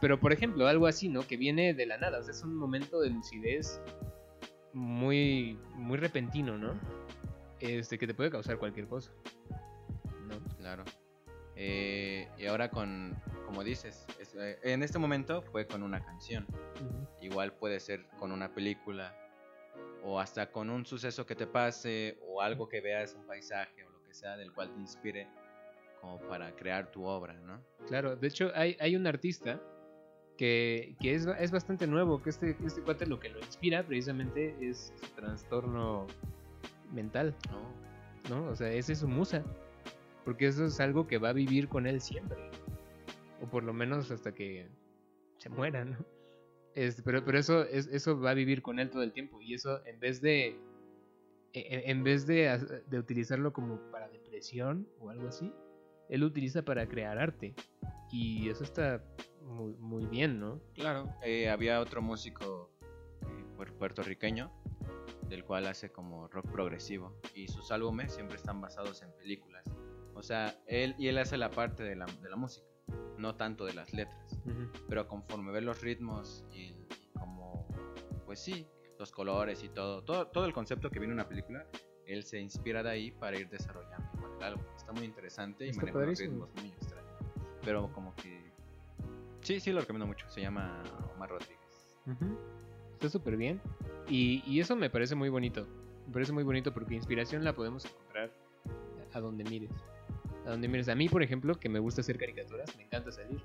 Pero 0.00 0.20
por 0.20 0.32
ejemplo, 0.32 0.68
algo 0.68 0.86
así, 0.86 1.08
¿no? 1.08 1.26
Que 1.26 1.36
viene 1.36 1.74
de 1.74 1.86
la 1.86 1.96
nada, 1.98 2.18
o 2.18 2.22
sea, 2.22 2.32
es 2.32 2.42
un 2.44 2.54
momento 2.54 3.00
de 3.00 3.10
lucidez 3.10 3.80
muy, 4.78 5.58
muy 5.74 5.98
repentino, 5.98 6.56
¿no? 6.56 6.74
Este, 7.60 7.98
que 7.98 8.06
te 8.06 8.14
puede 8.14 8.30
causar 8.30 8.58
cualquier 8.58 8.86
cosa. 8.86 9.10
¿No? 10.28 10.38
Claro. 10.56 10.84
Eh, 11.56 12.28
y 12.38 12.46
ahora 12.46 12.70
con, 12.70 13.16
como 13.46 13.64
dices, 13.64 14.06
es- 14.20 14.34
eh, 14.36 14.58
en 14.62 14.82
este 14.82 14.98
momento 14.98 15.42
fue 15.42 15.66
con 15.66 15.82
una 15.82 16.04
canción. 16.04 16.46
Igual 17.20 17.52
puede 17.52 17.80
ser 17.80 18.06
con 18.18 18.30
una 18.30 18.54
película 18.54 19.14
o 20.04 20.20
hasta 20.20 20.50
con 20.52 20.70
un 20.70 20.86
suceso 20.86 21.26
que 21.26 21.34
te 21.34 21.46
pase 21.48 22.16
o 22.28 22.40
algo 22.40 22.68
que 22.68 22.80
veas, 22.80 23.14
un 23.14 23.26
paisaje 23.26 23.84
o 23.84 23.90
lo 23.90 24.00
que 24.04 24.14
sea 24.14 24.36
del 24.36 24.52
cual 24.52 24.72
te 24.72 24.80
inspire 24.80 25.26
como 26.00 26.20
para 26.20 26.54
crear 26.54 26.92
tu 26.92 27.04
obra, 27.04 27.34
¿no? 27.34 27.60
Claro, 27.88 28.14
de 28.14 28.28
hecho 28.28 28.52
hay, 28.54 28.76
hay 28.78 28.94
un 28.94 29.04
artista 29.08 29.60
que, 30.38 30.94
que 31.00 31.14
es, 31.14 31.26
es 31.26 31.50
bastante 31.50 31.86
nuevo, 31.86 32.22
que 32.22 32.30
este, 32.30 32.56
este 32.64 32.80
cuate 32.80 33.06
lo 33.06 33.20
que 33.20 33.28
lo 33.28 33.40
inspira 33.40 33.82
precisamente 33.82 34.56
es 34.60 34.94
su 34.96 35.06
trastorno 35.14 36.06
mental, 36.94 37.34
Oh, 37.52 38.30
¿no? 38.30 38.46
O 38.48 38.56
sea, 38.56 38.72
esa 38.72 38.92
es 38.92 39.00
su 39.00 39.08
musa, 39.08 39.44
porque 40.24 40.46
eso 40.46 40.64
es 40.64 40.80
algo 40.80 41.06
que 41.06 41.18
va 41.18 41.30
a 41.30 41.32
vivir 41.32 41.68
con 41.68 41.86
él 41.86 42.00
siempre, 42.00 42.38
o 43.42 43.50
por 43.50 43.64
lo 43.64 43.74
menos 43.74 44.10
hasta 44.10 44.32
que 44.32 44.68
se 45.38 45.50
muera, 45.50 45.84
¿no? 45.84 45.98
Este, 46.74 47.02
pero, 47.02 47.24
pero 47.24 47.38
eso, 47.38 47.64
es, 47.64 47.88
eso 47.88 48.20
va 48.20 48.30
a 48.30 48.34
vivir 48.34 48.62
con 48.62 48.78
él 48.78 48.90
todo 48.90 49.02
el 49.02 49.12
tiempo, 49.12 49.42
y 49.42 49.54
eso 49.54 49.84
en 49.86 49.98
vez 49.98 50.20
de, 50.20 50.56
en, 51.52 51.90
en 51.90 52.04
vez 52.04 52.26
de, 52.26 52.84
de 52.86 52.98
utilizarlo 52.98 53.52
como 53.52 53.80
para 53.90 54.08
depresión 54.08 54.86
o 55.00 55.10
algo 55.10 55.28
así, 55.28 55.52
él 56.08 56.20
lo 56.20 56.26
utiliza 56.26 56.62
para 56.62 56.86
crear 56.88 57.18
arte. 57.18 57.54
Y 58.10 58.48
eso 58.48 58.64
está 58.64 59.02
muy, 59.48 59.74
muy 59.74 60.06
bien, 60.06 60.38
¿no? 60.40 60.60
Claro. 60.74 61.08
Eh, 61.22 61.48
había 61.50 61.80
otro 61.80 62.00
músico 62.02 62.70
eh, 63.22 63.44
puer- 63.56 63.72
puertorriqueño 63.72 64.50
del 65.28 65.44
cual 65.44 65.66
hace 65.66 65.90
como 65.90 66.28
rock 66.28 66.50
progresivo 66.50 67.14
y 67.34 67.48
sus 67.48 67.70
álbumes 67.70 68.14
siempre 68.14 68.36
están 68.36 68.60
basados 68.60 69.02
en 69.02 69.12
películas. 69.18 69.64
O 70.14 70.22
sea, 70.22 70.54
él 70.66 70.94
y 70.98 71.08
él 71.08 71.18
hace 71.18 71.36
la 71.36 71.50
parte 71.50 71.82
de 71.82 71.94
la, 71.96 72.06
de 72.06 72.28
la 72.30 72.36
música, 72.36 72.66
no 73.18 73.34
tanto 73.36 73.64
de 73.66 73.74
las 73.74 73.92
letras. 73.92 74.38
pero 74.88 75.06
conforme 75.06 75.52
ve 75.52 75.60
los 75.60 75.80
ritmos 75.82 76.44
y, 76.52 76.62
y 76.72 77.10
como, 77.18 77.68
pues 78.26 78.40
sí, 78.40 78.66
los 78.98 79.12
colores 79.12 79.62
y 79.62 79.68
todo, 79.68 80.02
todo, 80.02 80.26
todo 80.28 80.44
el 80.46 80.52
concepto 80.52 80.90
que 80.90 80.98
viene 80.98 81.12
en 81.12 81.20
una 81.20 81.28
película, 81.28 81.66
él 82.06 82.24
se 82.24 82.40
inspira 82.40 82.82
de 82.82 82.90
ahí 82.90 83.10
para 83.12 83.38
ir 83.38 83.48
desarrollando 83.50 84.08
el 84.38 84.42
álbum. 84.42 84.64
Está 84.76 84.92
muy 84.92 85.04
interesante 85.04 85.66
y 85.66 85.68
Está 85.68 85.82
maneja 85.82 85.98
padrísimo. 85.98 86.46
ritmos 86.46 86.62
muy 86.62 86.72
extraños, 86.72 87.12
pero 87.62 87.92
como 87.92 88.14
que 88.16 88.47
Sí, 89.48 89.60
sí, 89.60 89.72
lo 89.72 89.80
recomiendo 89.80 90.06
mucho. 90.06 90.28
Se 90.28 90.42
llama 90.42 90.82
Omar 91.16 91.30
Rodríguez. 91.30 91.98
Está 92.92 93.08
súper 93.08 93.38
bien. 93.38 93.62
Y, 94.06 94.42
y 94.46 94.60
eso 94.60 94.76
me 94.76 94.90
parece 94.90 95.14
muy 95.14 95.30
bonito. 95.30 95.66
Me 96.06 96.12
parece 96.12 96.32
muy 96.32 96.44
bonito 96.44 96.74
porque 96.74 96.94
inspiración 96.94 97.42
la 97.42 97.54
podemos 97.54 97.86
encontrar 97.86 98.30
a 99.14 99.20
donde 99.20 99.44
mires. 99.44 99.70
A 100.44 100.50
donde 100.50 100.68
mires. 100.68 100.90
A 100.90 100.94
mí, 100.94 101.08
por 101.08 101.22
ejemplo, 101.22 101.58
que 101.58 101.70
me 101.70 101.78
gusta 101.78 102.02
hacer 102.02 102.18
caricaturas, 102.18 102.76
me 102.76 102.82
encanta 102.82 103.10
salir. 103.10 103.40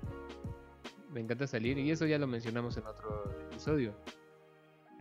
Me 1.10 1.20
encanta 1.20 1.46
salir 1.46 1.78
y 1.78 1.90
eso 1.90 2.04
ya 2.04 2.18
lo 2.18 2.26
mencionamos 2.26 2.76
en 2.76 2.84
otro 2.86 3.24
episodio. 3.48 3.94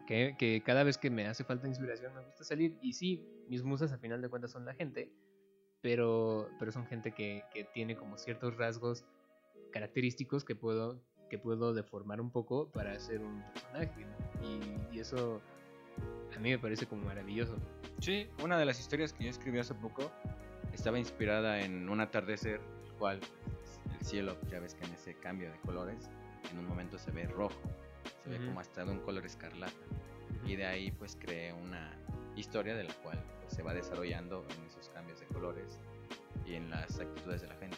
Que, 0.07 0.37
que 0.39 0.63
cada 0.65 0.85
vez 0.85 0.97
que 0.97 1.09
me 1.09 1.27
hace 1.27 1.43
falta 1.43 1.67
inspiración 1.67 2.15
me 2.15 2.21
gusta 2.21 2.45
salir. 2.45 2.77
Y 2.81 2.93
sí, 2.93 3.27
mis 3.49 3.61
musas 3.61 3.91
a 3.91 3.97
final 3.97 4.21
de 4.21 4.29
cuentas 4.29 4.51
son 4.51 4.63
la 4.63 4.73
gente. 4.73 5.11
Pero, 5.81 6.47
pero 6.59 6.71
son 6.71 6.85
gente 6.85 7.11
que, 7.11 7.43
que 7.53 7.65
tiene 7.65 7.97
como 7.97 8.17
ciertos 8.17 8.55
rasgos 8.55 9.03
característicos 9.73 10.45
que 10.45 10.55
puedo, 10.55 11.01
que 11.29 11.37
puedo 11.37 11.73
deformar 11.73 12.21
un 12.21 12.31
poco 12.31 12.69
para 12.69 12.93
hacer 12.93 13.21
un 13.21 13.43
personaje. 13.53 13.91
Y, 14.41 14.95
y 14.95 14.99
eso 14.99 15.41
a 16.35 16.39
mí 16.39 16.51
me 16.51 16.59
parece 16.59 16.85
como 16.85 17.03
maravilloso. 17.05 17.57
Sí, 17.99 18.29
una 18.43 18.57
de 18.57 18.65
las 18.65 18.79
historias 18.79 19.11
que 19.11 19.25
yo 19.25 19.29
escribí 19.29 19.59
hace 19.59 19.73
poco 19.73 20.11
estaba 20.73 20.99
inspirada 20.99 21.61
en 21.61 21.89
un 21.89 21.99
atardecer, 21.99 22.61
el 22.85 22.93
cual 22.93 23.19
pues, 23.19 23.81
el 23.99 24.05
cielo, 24.05 24.37
ya 24.49 24.59
ves 24.59 24.75
que 24.75 24.85
en 24.85 24.93
ese 24.93 25.15
cambio 25.15 25.51
de 25.51 25.57
colores, 25.59 26.09
en 26.51 26.59
un 26.59 26.67
momento 26.67 26.97
se 26.97 27.11
ve 27.11 27.25
rojo, 27.25 27.59
se 28.23 28.29
ve 28.29 28.37
Ujú. 28.37 28.47
como 28.47 28.59
hasta 28.59 28.85
de 28.85 28.91
un 28.91 28.99
color 28.99 29.25
escarlata. 29.25 29.73
Y 30.45 30.55
de 30.55 30.65
ahí 30.65 30.91
pues 30.91 31.17
creé 31.19 31.53
una 31.53 31.97
historia 32.35 32.75
de 32.75 32.83
la 32.83 32.93
cual 32.95 33.23
pues, 33.41 33.53
se 33.53 33.63
va 33.63 33.73
desarrollando 33.73 34.45
en 34.57 34.65
esos 34.65 34.89
cambios 34.89 35.19
de 35.19 35.27
colores 35.27 35.79
y 36.45 36.55
en 36.55 36.69
las 36.69 36.99
actitudes 36.99 37.41
de 37.41 37.47
la 37.47 37.55
gente. 37.55 37.77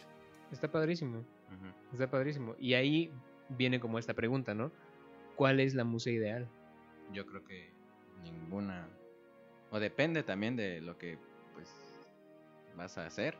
Está 0.50 0.70
padrísimo, 0.70 1.24
Ujú. 1.48 1.92
está 1.92 2.10
padrísimo. 2.10 2.54
Y 2.58 2.74
ahí 2.74 3.12
viene 3.48 3.80
como 3.80 3.98
esta 3.98 4.14
pregunta, 4.14 4.54
¿no? 4.54 4.72
¿Cuál 5.36 5.60
es 5.60 5.74
la 5.74 5.84
musa 5.84 6.10
ideal? 6.10 6.48
Yo 7.12 7.26
creo 7.26 7.44
que 7.44 7.72
ninguna, 8.22 8.88
o 9.70 9.78
depende 9.78 10.22
también 10.22 10.56
de 10.56 10.80
lo 10.80 10.98
que 10.98 11.18
pues 11.54 11.68
vas 12.76 12.98
a 12.98 13.06
hacer. 13.06 13.36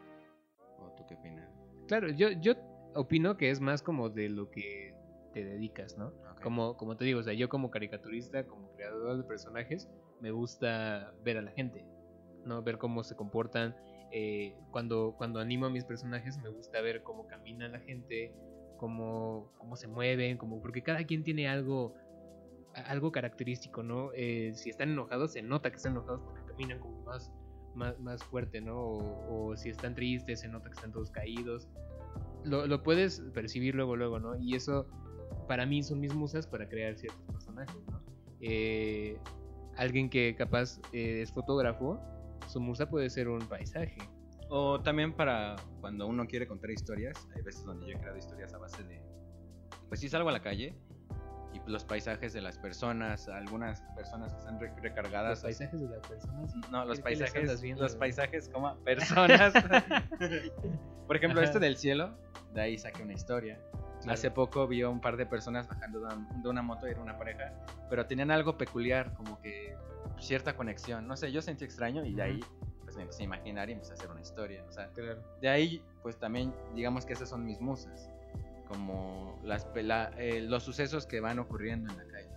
¿O 0.78 0.90
tú 0.96 1.04
qué 1.08 1.14
opinas? 1.14 1.48
Claro, 1.88 2.08
yo, 2.10 2.30
yo 2.30 2.54
opino 2.94 3.36
que 3.36 3.50
es 3.50 3.60
más 3.60 3.82
como 3.82 4.10
de 4.10 4.28
lo 4.28 4.50
que 4.50 4.94
te 5.32 5.44
dedicas, 5.44 5.96
¿no? 5.98 6.12
Como, 6.42 6.76
como 6.76 6.96
te 6.96 7.04
digo, 7.04 7.20
o 7.20 7.22
sea, 7.22 7.32
yo 7.32 7.48
como 7.48 7.70
caricaturista, 7.70 8.46
como 8.46 8.70
creador 8.72 9.18
de 9.18 9.24
personajes, 9.24 9.88
me 10.20 10.30
gusta 10.30 11.12
ver 11.24 11.38
a 11.38 11.42
la 11.42 11.50
gente, 11.50 11.84
¿no? 12.44 12.62
Ver 12.62 12.78
cómo 12.78 13.02
se 13.04 13.16
comportan. 13.16 13.76
Eh, 14.10 14.54
cuando, 14.70 15.14
cuando 15.16 15.40
animo 15.40 15.66
a 15.66 15.70
mis 15.70 15.84
personajes, 15.84 16.38
me 16.38 16.48
gusta 16.48 16.80
ver 16.80 17.02
cómo 17.02 17.26
camina 17.26 17.68
la 17.68 17.80
gente, 17.80 18.32
cómo, 18.76 19.52
cómo 19.58 19.76
se 19.76 19.88
mueven, 19.88 20.38
como, 20.38 20.60
porque 20.60 20.82
cada 20.82 21.04
quien 21.04 21.24
tiene 21.24 21.48
algo, 21.48 21.94
algo 22.74 23.12
característico, 23.12 23.82
¿no? 23.82 24.10
Eh, 24.14 24.52
si 24.54 24.70
están 24.70 24.90
enojados, 24.90 25.32
se 25.32 25.42
nota 25.42 25.70
que 25.70 25.76
están 25.76 25.92
enojados 25.92 26.22
porque 26.22 26.42
caminan 26.46 26.78
como 26.78 27.02
más, 27.02 27.32
más, 27.74 27.98
más 28.00 28.22
fuerte, 28.24 28.60
¿no? 28.60 28.78
O, 28.78 29.48
o 29.50 29.56
si 29.56 29.70
están 29.70 29.94
tristes, 29.94 30.40
se 30.40 30.48
nota 30.48 30.68
que 30.68 30.74
están 30.74 30.92
todos 30.92 31.10
caídos. 31.10 31.68
Lo, 32.44 32.66
lo 32.66 32.82
puedes 32.82 33.20
percibir 33.34 33.74
luego, 33.74 33.96
luego, 33.96 34.18
¿no? 34.18 34.36
Y 34.38 34.54
eso 34.54 34.86
para 35.48 35.66
mí 35.66 35.82
son 35.82 36.00
mis 36.00 36.14
musas 36.14 36.46
para 36.46 36.68
crear 36.68 36.96
ciertos 36.96 37.22
personajes, 37.26 37.76
¿no? 37.90 38.00
Eh, 38.40 39.18
alguien 39.76 40.08
que 40.08 40.34
capaz 40.36 40.80
eh, 40.92 41.22
es 41.22 41.32
fotógrafo, 41.32 42.00
su 42.46 42.60
musa 42.60 42.88
puede 42.88 43.10
ser 43.10 43.28
un 43.28 43.40
paisaje. 43.48 43.96
O 44.48 44.80
también 44.80 45.12
para 45.12 45.56
cuando 45.80 46.06
uno 46.06 46.26
quiere 46.26 46.46
contar 46.46 46.70
historias, 46.70 47.28
hay 47.34 47.42
veces 47.42 47.64
donde 47.64 47.86
yo 47.86 47.96
he 47.96 47.98
creado 47.98 48.16
historias 48.16 48.54
a 48.54 48.58
base 48.58 48.82
de, 48.84 49.02
pues 49.88 50.00
sí 50.00 50.08
salgo 50.08 50.28
a 50.28 50.32
la 50.32 50.40
calle 50.40 50.76
y 51.52 51.60
los 51.70 51.84
paisajes 51.84 52.32
de 52.32 52.40
las 52.42 52.56
personas, 52.58 53.28
algunas 53.28 53.80
personas 53.96 54.32
que 54.32 54.38
están 54.38 54.60
re- 54.60 54.68
Los 54.70 54.82
recargadas. 54.82 55.42
paisajes 55.42 55.80
de 55.80 55.88
las 55.88 56.06
personas. 56.06 56.54
No, 56.70 56.84
los 56.84 56.98
¿Qué- 57.00 57.04
qué 57.04 57.10
les 57.10 57.18
andas 57.20 57.32
paisajes, 57.32 57.60
viendo, 57.62 57.82
los 57.82 57.92
güey? 57.92 57.98
paisajes 58.00 58.48
como 58.48 58.76
personas. 58.84 59.52
Por 61.06 61.16
ejemplo, 61.16 61.40
Ajá. 61.40 61.46
este 61.48 61.58
del 61.58 61.76
cielo, 61.76 62.16
de 62.52 62.60
ahí 62.60 62.78
saqué 62.78 63.02
una 63.02 63.12
historia. 63.14 63.60
Claro. 64.00 64.12
Hace 64.12 64.30
poco 64.30 64.68
vi 64.68 64.82
a 64.82 64.88
un 64.88 65.00
par 65.00 65.16
de 65.16 65.24
personas 65.26 65.66
bajando 65.68 66.00
de 66.00 66.48
una 66.48 66.62
moto, 66.62 66.86
era 66.86 67.00
una 67.00 67.16
pareja, 67.18 67.52
pero 67.88 68.06
tenían 68.06 68.30
algo 68.30 68.56
peculiar, 68.58 69.12
como 69.14 69.40
que 69.40 69.74
cierta 70.18 70.56
conexión. 70.56 71.06
No 71.06 71.16
sé, 71.16 71.30
yo 71.32 71.42
sentí 71.42 71.64
extraño 71.64 72.04
y 72.04 72.14
de 72.14 72.22
ahí 72.22 72.40
pues 72.84 72.96
me 72.96 73.02
empecé 73.02 73.22
a 73.22 73.24
imaginar 73.26 73.68
y 73.68 73.72
empecé 73.72 73.92
a 73.92 73.94
hacer 73.94 74.10
una 74.10 74.20
historia. 74.20 74.64
O 74.68 74.72
sea, 74.72 74.88
Claro. 74.92 75.20
de 75.40 75.48
ahí 75.48 75.82
pues 76.02 76.16
también 76.18 76.52
digamos 76.74 77.04
que 77.04 77.12
esas 77.14 77.28
son 77.28 77.44
mis 77.44 77.60
musas, 77.60 78.08
como 78.68 79.38
las, 79.44 79.66
la- 79.74 80.12
eh, 80.18 80.40
los 80.40 80.62
sucesos 80.62 81.06
que 81.06 81.20
van 81.20 81.38
ocurriendo 81.38 81.90
en 81.92 81.98
la 81.98 82.04
calle. 82.04 82.28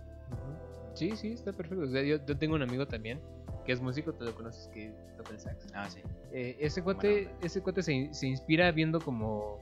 Sí, 0.94 1.16
sí, 1.16 1.32
está 1.32 1.52
perfecto. 1.52 1.84
O 1.84 1.88
sea, 1.88 2.02
yo, 2.02 2.16
yo 2.26 2.36
tengo 2.36 2.54
un 2.56 2.62
amigo 2.62 2.86
también 2.86 3.20
que 3.64 3.72
es 3.72 3.80
músico, 3.80 4.12
tú 4.12 4.24
lo 4.24 4.34
conoces, 4.34 4.68
que 4.68 4.92
toca 5.16 5.30
el 5.32 5.38
sax. 5.40 5.66
Ah, 5.74 5.88
sí. 5.88 6.00
Eh, 6.32 6.56
ese 6.60 6.82
cuate, 6.82 7.30
ese 7.42 7.62
cuate 7.62 7.82
se, 7.82 8.08
se 8.12 8.26
inspira 8.26 8.70
viendo 8.72 9.00
como. 9.00 9.58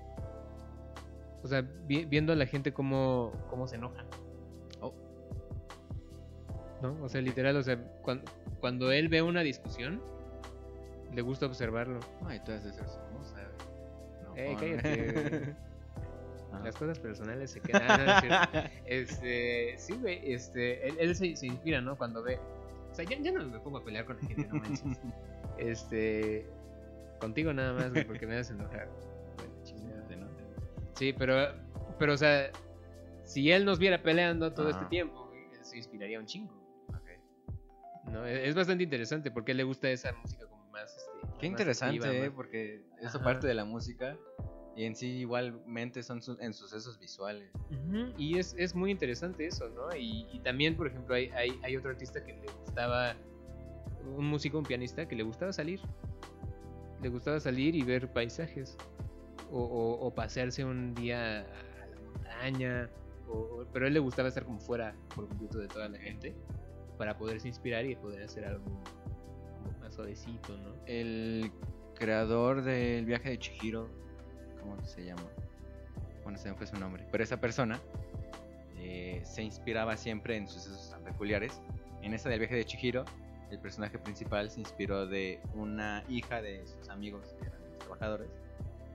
O 1.42 1.46
sea, 1.46 1.62
vi- 1.86 2.04
viendo 2.04 2.32
a 2.32 2.36
la 2.36 2.46
gente 2.46 2.72
cómo, 2.72 3.32
cómo 3.50 3.66
se 3.68 3.76
enoja. 3.76 4.04
¿No? 6.82 6.96
O 7.02 7.08
sea, 7.08 7.20
literal, 7.20 7.56
o 7.56 7.62
sea, 7.62 7.76
cuan- 8.02 8.22
cuando, 8.60 8.92
él 8.92 9.08
ve 9.08 9.22
una 9.22 9.40
discusión, 9.42 10.00
le 11.12 11.22
gusta 11.22 11.46
observarlo. 11.46 11.98
Ay, 12.26 12.40
ser 12.46 12.60
su 12.60 12.98
musa. 13.16 13.36
No, 14.24 14.36
Eh, 14.36 14.54
joder. 14.54 14.82
cállate. 14.82 15.56
Ajá. 16.52 16.64
Las 16.64 16.76
cosas 16.76 16.98
personales 16.98 17.50
se 17.50 17.60
quedan. 17.60 17.86
No. 18.06 18.60
Este, 18.86 19.74
sí, 19.76 19.94
güey, 20.00 20.32
este, 20.32 20.88
él, 20.88 20.96
él 20.98 21.14
se, 21.14 21.36
se 21.36 21.46
inspira, 21.46 21.80
¿no? 21.80 21.96
Cuando 21.96 22.22
ve. 22.22 22.38
O 22.90 22.94
sea, 22.94 23.04
ya, 23.04 23.18
ya 23.18 23.32
no 23.32 23.44
me 23.46 23.58
pongo 23.58 23.78
a 23.78 23.84
pelear 23.84 24.04
con 24.06 24.16
la 24.20 24.26
gente, 24.28 24.46
no 24.48 24.54
manches. 24.60 24.82
Este, 25.58 26.46
contigo 27.18 27.52
nada 27.52 27.72
más, 27.72 27.90
güey, 27.90 28.04
porque 28.06 28.26
me 28.26 28.36
das 28.36 28.48
enojar. 28.50 28.88
Bueno. 30.06 30.26
Sí, 30.94 31.12
pero, 31.12 31.52
pero, 31.98 32.14
o 32.14 32.16
sea, 32.16 32.50
si 33.24 33.50
él 33.50 33.64
nos 33.64 33.78
viera 33.80 34.02
peleando 34.02 34.52
todo 34.52 34.70
este 34.70 34.84
tiempo, 34.86 35.26
güey, 35.26 35.42
él 35.52 35.64
se 35.64 35.76
inspiraría 35.76 36.18
un 36.20 36.26
chingo. 36.26 36.52
¿No? 38.10 38.26
Es, 38.26 38.48
es 38.48 38.54
bastante 38.54 38.84
interesante 38.84 39.30
porque 39.30 39.54
le 39.54 39.62
gusta 39.64 39.90
esa 39.90 40.12
música 40.12 40.46
como 40.46 40.64
más. 40.70 40.96
Este, 40.96 41.10
Qué 41.40 41.46
más 41.46 41.50
interesante, 41.52 42.06
activa, 42.08 42.26
eh, 42.26 42.30
porque 42.30 42.82
eso 43.00 43.18
Ajá. 43.18 43.24
parte 43.24 43.46
de 43.46 43.54
la 43.54 43.64
música 43.64 44.16
y 44.76 44.84
en 44.84 44.94
sí 44.96 45.06
igualmente 45.18 46.02
son 46.02 46.22
su- 46.22 46.36
en 46.40 46.52
sucesos 46.54 46.98
visuales. 46.98 47.50
Y 48.16 48.38
es, 48.38 48.54
es 48.58 48.74
muy 48.74 48.90
interesante 48.90 49.46
eso, 49.46 49.68
¿no? 49.70 49.94
Y, 49.96 50.26
y 50.32 50.40
también, 50.40 50.76
por 50.76 50.86
ejemplo, 50.86 51.14
hay, 51.14 51.30
hay, 51.30 51.58
hay 51.62 51.76
otro 51.76 51.90
artista 51.90 52.24
que 52.24 52.32
le 52.32 52.46
gustaba, 52.64 53.16
un 54.04 54.24
músico, 54.26 54.58
un 54.58 54.64
pianista, 54.64 55.06
que 55.06 55.16
le 55.16 55.22
gustaba 55.24 55.52
salir. 55.52 55.80
Le 57.02 57.08
gustaba 57.08 57.38
salir 57.40 57.74
y 57.74 57.82
ver 57.82 58.12
paisajes. 58.12 58.76
O, 59.50 59.62
o- 59.62 60.06
o 60.06 60.14
pasearse 60.14 60.64
un 60.64 60.94
día 60.94 61.40
a 61.40 61.86
la 61.86 62.00
montaña. 62.00 62.90
o- 63.28 63.32
o- 63.62 63.66
pero 63.72 63.84
a 63.84 63.88
él 63.88 63.94
le 63.94 64.00
gustaba 64.00 64.28
estar 64.28 64.44
como 64.44 64.58
fuera 64.60 64.94
por 65.14 65.26
completo 65.28 65.58
de 65.58 65.68
toda 65.68 65.88
la 65.88 65.98
gente. 65.98 66.34
Para 66.98 67.16
poderse 67.16 67.48
inspirar 67.48 67.86
y 67.86 67.94
poder 67.94 68.24
hacer 68.24 68.44
algo 68.44 68.64
más 69.80 69.94
suavecito, 69.94 70.56
¿no? 70.56 70.72
El 70.86 71.50
creador 71.94 72.62
del 72.62 73.04
viaje 73.06 73.30
de 73.30 73.38
Chihiro, 73.38 73.88
¿cómo 74.60 74.84
se 74.84 75.04
llama? 75.04 75.22
Bueno, 76.24 76.38
se 76.38 76.50
me 76.50 76.56
fue 76.56 76.66
su 76.66 76.76
nombre. 76.76 77.06
Pero 77.10 77.22
esa 77.24 77.40
persona 77.40 77.78
eh, 78.76 79.20
se 79.24 79.42
inspiraba 79.42 79.96
siempre 79.96 80.36
en 80.36 80.48
sucesos 80.48 80.90
tan 80.90 81.02
peculiares. 81.04 81.60
En 82.02 82.14
esa 82.14 82.28
del 82.28 82.40
viaje 82.40 82.54
de 82.56 82.64
Chihiro, 82.64 83.04
el 83.50 83.58
personaje 83.60 83.98
principal 83.98 84.50
se 84.50 84.60
inspiró 84.60 85.06
de 85.06 85.40
una 85.54 86.04
hija 86.08 86.42
de 86.42 86.66
sus 86.66 86.88
amigos, 86.88 87.34
que 87.40 87.46
eran 87.46 87.60
trabajadores, 87.78 88.28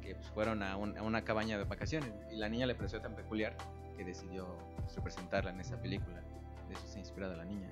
que 0.02 0.16
pues, 0.16 0.28
fueron 0.30 0.62
a, 0.62 0.78
un- 0.78 0.98
a 0.98 1.04
una 1.04 1.24
cabaña 1.24 1.58
de 1.58 1.64
vacaciones. 1.64 2.12
Y 2.32 2.36
la 2.36 2.50
niña 2.50 2.66
le 2.66 2.76
pareció 2.76 3.02
tan 3.02 3.16
peculiar 3.16 3.56
que 3.98 4.04
decidió 4.04 4.46
pues, 4.78 4.96
representarla 4.96 5.52
en 5.52 5.60
esa 5.62 5.82
película. 5.82 6.22
De 6.70 6.76
eso 6.76 6.88
se 6.88 6.98
ha 6.98 7.00
inspirado 7.00 7.36
la 7.36 7.44
niña. 7.46 7.70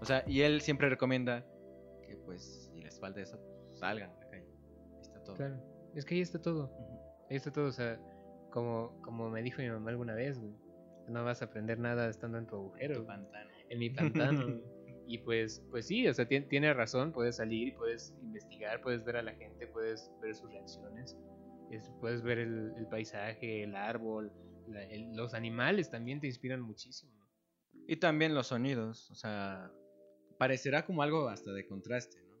O 0.00 0.04
sea, 0.04 0.22
y 0.26 0.42
él 0.42 0.60
siempre 0.60 0.88
recomienda 0.88 1.44
que 2.06 2.16
pues 2.16 2.68
si 2.72 2.80
les 2.80 2.98
falta 3.00 3.20
eso, 3.20 3.38
pues, 3.38 3.78
salgan 3.78 4.10
a 4.10 4.18
la 4.18 4.28
calle. 4.30 4.46
Ahí 4.94 5.00
está 5.00 5.22
todo. 5.24 5.36
Claro. 5.36 5.56
Es 5.94 6.04
que 6.04 6.14
ahí 6.14 6.20
está 6.20 6.40
todo. 6.40 6.64
Ujú. 6.66 6.98
Ahí 7.30 7.36
está 7.36 7.50
todo, 7.52 7.66
o 7.68 7.72
sea, 7.72 7.98
como, 8.50 9.00
como 9.02 9.28
me 9.30 9.42
dijo 9.42 9.62
mi 9.62 9.68
mamá 9.70 9.90
alguna 9.90 10.14
vez, 10.14 10.38
güey, 10.38 10.52
no 11.08 11.24
vas 11.24 11.42
a 11.42 11.46
aprender 11.46 11.78
nada 11.78 12.08
estando 12.08 12.38
en 12.38 12.46
tu 12.46 12.56
agujero, 12.56 12.94
Tu 12.96 13.04
güey, 13.04 13.16
pantano. 13.16 13.50
en 13.68 13.78
mi 13.78 13.90
pantano. 13.90 14.60
y 15.08 15.18
pues, 15.18 15.64
pues 15.70 15.86
sí, 15.86 16.06
o 16.08 16.14
sea, 16.14 16.28
tien- 16.28 16.48
tiene 16.48 16.72
razón, 16.74 17.12
puedes 17.12 17.36
salir, 17.36 17.74
puedes 17.76 18.12
investigar, 18.22 18.80
puedes 18.80 19.04
ver 19.04 19.16
a 19.16 19.22
la 19.22 19.34
gente, 19.34 19.66
puedes 19.68 20.10
ver 20.20 20.34
sus 20.34 20.50
reacciones, 20.52 21.16
es- 21.70 21.90
puedes 22.00 22.22
ver 22.22 22.38
el, 22.38 22.72
el 22.76 22.86
paisaje, 22.88 23.62
el 23.62 23.74
árbol, 23.76 24.32
la- 24.68 24.82
el- 24.84 25.14
los 25.16 25.32
animales 25.34 25.90
también 25.90 26.20
te 26.20 26.26
inspiran 26.26 26.60
muchísimo. 26.60 27.12
Y 27.88 27.96
también 27.96 28.34
los 28.34 28.48
sonidos, 28.48 29.10
o 29.10 29.14
sea, 29.14 29.70
parecerá 30.38 30.84
como 30.84 31.02
algo 31.02 31.28
hasta 31.28 31.52
de 31.52 31.66
contraste, 31.66 32.22
¿no? 32.28 32.36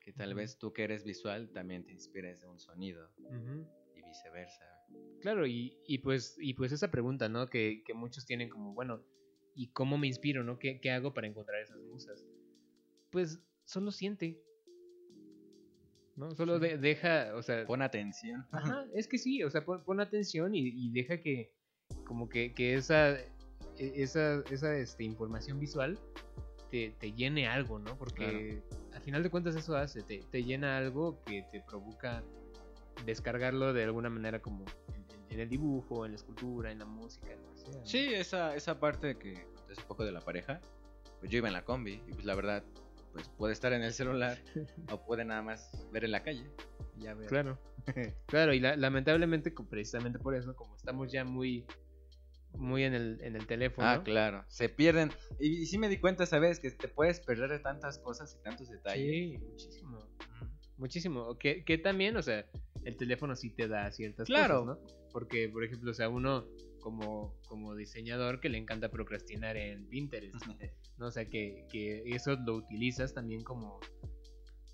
Que 0.00 0.12
tal 0.12 0.34
vez 0.34 0.58
tú 0.58 0.72
que 0.72 0.84
eres 0.84 1.04
visual 1.04 1.50
también 1.52 1.84
te 1.84 1.92
inspires 1.92 2.40
de 2.40 2.46
un 2.48 2.58
sonido 2.58 3.08
y 3.94 4.02
viceversa. 4.02 4.64
Claro, 5.20 5.46
y, 5.46 5.76
y 5.86 5.98
pues, 5.98 6.36
y 6.40 6.54
pues 6.54 6.72
esa 6.72 6.90
pregunta, 6.90 7.28
¿no? 7.28 7.48
Que, 7.48 7.82
que 7.84 7.94
muchos 7.94 8.26
tienen 8.26 8.48
como, 8.48 8.74
bueno, 8.74 9.02
¿y 9.54 9.68
cómo 9.68 9.96
me 9.98 10.08
inspiro, 10.08 10.42
no? 10.42 10.58
¿Qué, 10.58 10.80
qué 10.80 10.90
hago 10.90 11.14
para 11.14 11.26
encontrar 11.28 11.60
esas 11.62 11.80
musas? 11.82 12.26
Pues 13.10 13.40
solo 13.64 13.90
siente. 13.92 14.42
¿No? 16.16 16.34
Solo 16.34 16.58
Sí. 16.58 16.66
de- 16.66 16.78
deja, 16.78 17.34
o 17.36 17.42
sea... 17.42 17.64
Pon 17.66 17.80
atención. 17.80 18.44
Ajá, 18.50 18.84
es 18.94 19.08
que 19.08 19.16
sí, 19.18 19.42
o 19.44 19.50
sea, 19.50 19.64
pon, 19.64 19.82
pon 19.84 20.00
atención 20.00 20.54
y, 20.54 20.60
y 20.68 20.90
deja 20.90 21.20
que, 21.20 21.54
como 22.04 22.28
que, 22.28 22.52
que 22.52 22.74
esa, 22.74 23.18
e- 23.18 23.30
esa, 23.78 24.42
esa 24.50 24.76
este, 24.76 25.04
información 25.04 25.58
visual 25.58 25.98
te, 26.72 26.94
te 26.98 27.12
llene 27.12 27.46
algo, 27.46 27.78
¿no? 27.78 27.96
Porque 27.98 28.62
al 28.94 29.00
final 29.02 29.22
de 29.22 29.28
cuentas 29.30 29.54
eso 29.56 29.76
hace, 29.76 30.02
te, 30.02 30.22
te 30.30 30.42
llena 30.42 30.78
algo 30.78 31.22
que 31.26 31.44
te 31.52 31.60
provoca 31.60 32.22
descargarlo 33.04 33.74
de 33.74 33.84
alguna 33.84 34.08
manera 34.08 34.40
como 34.40 34.64
en, 34.94 35.04
en 35.34 35.40
el 35.40 35.50
dibujo, 35.50 36.06
en 36.06 36.12
la 36.12 36.16
escultura, 36.16 36.72
en 36.72 36.78
la 36.78 36.86
música, 36.86 37.30
en 37.30 37.42
lo 37.42 37.50
que 37.52 37.58
sea, 37.58 37.72
¿no? 37.78 37.84
Sí, 37.86 38.14
esa, 38.14 38.56
esa 38.56 38.80
parte 38.80 39.18
que 39.18 39.34
conté 39.54 39.72
hace 39.74 39.82
poco 39.82 40.02
de 40.04 40.12
la 40.12 40.20
pareja, 40.20 40.60
pues 41.20 41.30
yo 41.30 41.38
iba 41.38 41.48
en 41.48 41.54
la 41.54 41.62
combi 41.62 42.00
y 42.08 42.12
pues 42.14 42.24
la 42.24 42.34
verdad, 42.34 42.64
pues 43.12 43.28
puede 43.28 43.52
estar 43.52 43.74
en 43.74 43.82
el 43.82 43.92
celular 43.92 44.38
o 44.90 44.96
puede 45.04 45.26
nada 45.26 45.42
más 45.42 45.70
ver 45.92 46.04
en 46.04 46.10
la 46.12 46.22
calle. 46.22 46.50
Ya 46.96 47.12
ver. 47.12 47.28
Claro, 47.28 47.58
claro, 48.28 48.54
y 48.54 48.60
la- 48.60 48.76
lamentablemente 48.76 49.52
precisamente 49.68 50.18
por 50.18 50.34
eso, 50.34 50.56
como 50.56 50.74
estamos 50.74 51.12
ya 51.12 51.22
muy, 51.24 51.66
muy 52.54 52.84
en 52.84 52.94
el, 52.94 53.20
en 53.22 53.36
el 53.36 53.46
teléfono, 53.46 53.86
Ah, 53.88 54.02
claro, 54.04 54.44
se 54.48 54.68
pierden. 54.68 55.10
Y, 55.40 55.62
y 55.62 55.66
sí 55.66 55.78
me 55.78 55.88
di 55.88 55.98
cuenta, 55.98 56.26
¿sabes? 56.26 56.60
Que 56.60 56.70
te 56.70 56.88
puedes 56.88 57.20
perder 57.20 57.50
de 57.50 57.58
tantas 57.58 57.98
cosas 57.98 58.36
y 58.38 58.42
tantos 58.42 58.68
detalles. 58.68 59.10
sí, 59.10 59.38
muchísimo. 59.38 60.08
Muchísimo. 60.78 61.38
Que, 61.38 61.64
que 61.64 61.78
también, 61.78 62.16
o 62.16 62.22
sea, 62.22 62.46
el 62.84 62.96
teléfono 62.96 63.36
sí 63.36 63.50
te 63.50 63.68
da 63.68 63.90
ciertas 63.92 64.26
Claro. 64.26 64.64
cosas, 64.64 64.82
¿no? 64.82 65.08
Porque, 65.12 65.48
por 65.48 65.64
ejemplo, 65.64 65.90
o 65.90 65.94
sea, 65.94 66.08
uno 66.08 66.46
como, 66.80 67.38
como 67.46 67.76
diseñador 67.76 68.40
que 68.40 68.48
le 68.48 68.58
encanta 68.58 68.88
procrastinar 68.90 69.56
en 69.56 69.86
Pinterest, 69.88 70.34
¿no? 70.98 71.06
O 71.06 71.10
sea, 71.12 71.28
que, 71.28 71.66
que 71.70 72.02
eso 72.06 72.36
lo 72.36 72.54
utilizas 72.56 73.14
también 73.14 73.44
como, 73.44 73.78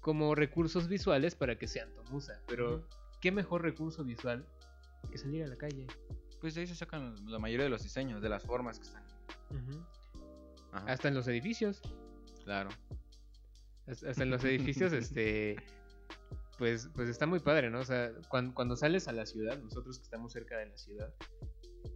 como 0.00 0.34
recursos 0.34 0.88
visuales 0.88 1.34
para 1.34 1.58
que 1.58 1.66
sean 1.68 1.92
tu 1.94 2.02
musa. 2.04 2.40
Pero. 2.48 2.86
¿qué 3.20 3.32
mejor 3.32 3.62
recurso 3.62 4.04
visual 4.04 4.46
que 5.10 5.18
salir 5.18 5.42
a 5.42 5.48
la 5.48 5.56
calle? 5.56 5.88
Pues 6.40 6.54
de 6.54 6.60
ahí 6.62 6.66
se 6.66 6.74
sacan 6.76 7.14
la 7.30 7.38
mayoría 7.38 7.64
de 7.64 7.70
los 7.70 7.82
diseños, 7.82 8.22
de 8.22 8.28
las 8.28 8.42
formas 8.44 8.78
que 8.78 8.86
están. 8.86 9.02
Ajá, 10.72 10.84
Hasta 10.92 11.08
en 11.08 11.14
los 11.14 11.26
edificios. 11.28 11.80
claro. 12.44 12.68
Hasta 13.86 14.22
en 14.22 14.30
los 14.30 14.44
edificios, 14.44 14.92
este. 14.92 15.56
Pues, 16.58 16.88
pues 16.94 17.08
está 17.08 17.26
muy 17.26 17.38
padre, 17.40 17.70
¿no? 17.70 17.78
O 17.80 17.84
sea, 17.84 18.10
cuando, 18.28 18.52
cuando 18.54 18.76
sales 18.76 19.06
a 19.08 19.12
la 19.12 19.24
ciudad, 19.26 19.58
nosotros 19.58 19.98
que 19.98 20.04
estamos 20.04 20.32
cerca 20.32 20.58
de 20.58 20.66
la 20.66 20.76
ciudad, 20.76 21.14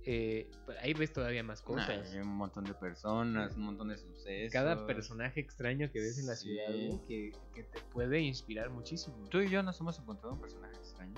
eh, 0.05 0.49
pues 0.65 0.79
ahí 0.81 0.95
ves 0.95 1.13
todavía 1.13 1.43
más 1.43 1.61
cosas. 1.63 2.13
Hay 2.13 2.19
un 2.21 2.29
montón 2.29 2.65
de 2.65 2.73
personas, 2.75 3.57
un 3.57 3.65
montón 3.65 3.89
de 3.89 3.99
sucesos. 3.99 4.53
Cada 4.53 4.87
personaje 4.87 5.41
extraño 5.41 5.91
que 5.91 6.01
ves 6.01 6.19
en 6.19 6.27
la 6.29 6.37
Sí. 6.37 6.49
ciudad, 6.49 7.01
que, 7.09 7.33
que 7.55 7.65
te 7.65 7.81
puede 7.93 8.21
inspirar 8.21 8.71
muchísimo. 8.71 9.29
Tú 9.31 9.41
y 9.41 9.51
yo 9.51 9.63
nos 9.65 9.79
hemos 9.81 9.99
encontrado 9.99 10.35
un 10.35 10.41
personaje 10.41 10.77
extraño. 10.77 11.15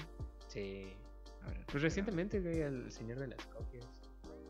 Sí. 0.48 0.96
A 1.44 1.48
ver, 1.48 1.64
Pues 1.70 1.82
recientemente, 1.82 2.40
güey, 2.40 2.62
al 2.62 2.90
señor 2.90 3.18
de 3.18 3.28
las 3.28 3.44
copias. 3.46 3.86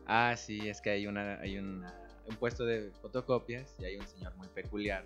Ah, 0.07 0.35
sí, 0.37 0.69
es 0.69 0.81
que 0.81 0.91
hay 0.91 1.07
una, 1.07 1.39
hay 1.39 1.57
una, 1.57 1.93
un 2.27 2.35
puesto 2.35 2.65
de 2.65 2.91
fotocopias 3.01 3.75
y 3.79 3.85
hay 3.85 3.97
un 3.97 4.05
señor 4.07 4.35
muy 4.35 4.47
peculiar 4.49 5.05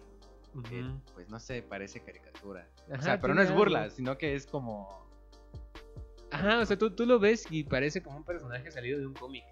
que, 0.67 0.83
pues 1.13 1.29
no 1.29 1.39
sé, 1.39 1.61
parece 1.61 1.99
caricatura. 2.01 2.67
o 2.91 3.01
sea, 3.01 3.21
pero 3.21 3.33
no 3.35 3.41
es 3.41 3.51
burla, 3.53 3.83
algo. 3.83 3.95
sino 3.95 4.17
que 4.17 4.35
es 4.35 4.45
como. 4.47 5.07
Ajá, 6.31 6.59
o 6.59 6.65
sea, 6.65 6.77
tú, 6.77 6.91
tú 6.95 7.05
lo 7.05 7.19
ves 7.19 7.45
y 7.49 7.63
parece 7.63 8.01
como 8.03 8.17
un 8.17 8.23
personaje 8.23 8.69
salido 8.71 8.99
de 8.99 9.05
un 9.07 9.13
cómic. 9.13 9.43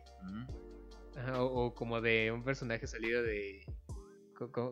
Ajá, 1.15 1.41
o, 1.43 1.65
o 1.67 1.73
como 1.75 2.01
de 2.01 2.31
un 2.31 2.43
personaje 2.43 2.85
salido 2.87 3.23
de. 3.23 3.63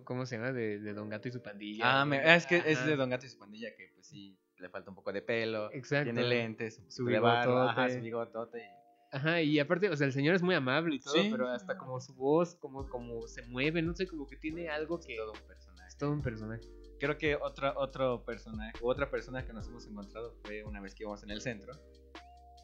¿Cómo 0.03 0.25
se 0.27 0.37
llama? 0.37 0.51
De, 0.51 0.79
de 0.79 0.93
Don 0.93 1.09
Gato 1.09 1.27
y 1.27 1.31
su 1.31 1.41
pandilla. 1.41 2.01
Ah, 2.01 2.05
me- 2.05 2.35
es 2.35 2.45
que 2.45 2.57
es 2.65 2.85
de 2.85 2.95
Don 2.95 3.09
Gato 3.09 3.25
y 3.25 3.29
su 3.29 3.39
pandilla 3.39 3.69
que, 3.75 3.89
pues 3.95 4.05
sí, 4.07 4.37
le 4.65 4.69
falta 4.69 4.89
un 4.89 4.95
poco 4.95 5.13
de 5.13 5.21
pelo. 5.21 5.71
Exacto. 5.71 6.05
Tiene 6.11 6.27
lentes, 6.27 6.81
Su 6.89 7.05
barba, 7.05 7.41
ajá, 7.41 7.85
bigotote. 7.85 7.93
su 7.93 8.01
bigotote. 8.01 8.59
y- 8.59 8.85
Ajá, 9.15 9.41
y 9.41 9.59
aparte, 9.59 9.89
o 9.89 9.95
sea, 9.95 10.07
el 10.07 10.13
señor 10.13 10.35
es 10.35 10.41
muy 10.41 10.55
amable 10.55 10.95
y 10.95 10.99
todo, 10.99 11.13
Sí. 11.13 11.29
pero 11.31 11.47
hasta 11.47 11.77
como 11.77 12.01
su 12.01 12.13
voz, 12.15 12.55
como, 12.55 12.89
como 12.89 13.27
se 13.27 13.43
mueve, 13.43 13.81
no 13.81 13.93
sé, 13.95 14.07
como 14.07 14.27
que 14.27 14.35
tiene 14.35 14.67
algo 14.69 14.99
que. 14.99 15.13
Es 15.13 15.19
todo 15.19 15.31
un 15.31 15.47
personaje. 15.47 15.87
Es 15.87 15.97
todo 15.97 16.11
un 16.11 16.21
personaje. 16.21 16.61
Creo 16.99 17.17
que 17.17 17.35
otra, 17.35 17.77
otro 17.77 18.25
personaje, 18.25 18.73
otra 18.81 19.09
persona 19.09 19.45
que 19.45 19.53
nos 19.53 19.67
hemos 19.67 19.85
encontrado 19.87 20.33
fue 20.43 20.63
una 20.63 20.81
vez 20.81 20.95
que 20.95 21.03
íbamos 21.03 21.23
en 21.23 21.29
el 21.31 21.39
centro. 21.41 21.73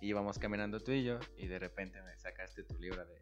Y 0.01 0.07
íbamos 0.07 0.39
caminando 0.39 0.79
tú 0.79 0.91
y 0.93 1.03
yo, 1.03 1.19
y 1.37 1.47
de 1.47 1.59
repente 1.59 2.01
me 2.01 2.17
sacaste 2.17 2.63
tu 2.63 2.75
libro 2.79 3.05
de. 3.05 3.21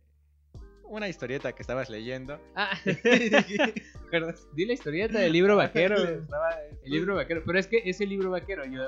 Una 0.84 1.08
historieta 1.08 1.54
que 1.54 1.62
estabas 1.62 1.90
leyendo. 1.90 2.40
Ah, 2.56 2.78
¿Verdad? 4.12 4.36
di 4.54 4.66
la 4.66 4.74
historieta 4.74 5.20
del 5.20 5.32
libro 5.32 5.56
vaquero. 5.56 5.96
El 6.84 6.92
libro 6.92 7.16
vaquero. 7.16 7.44
Pero 7.46 7.60
es 7.60 7.68
que 7.68 7.82
ese 7.86 8.06
libro 8.06 8.32
vaquero 8.32 8.66
yo 8.66 8.82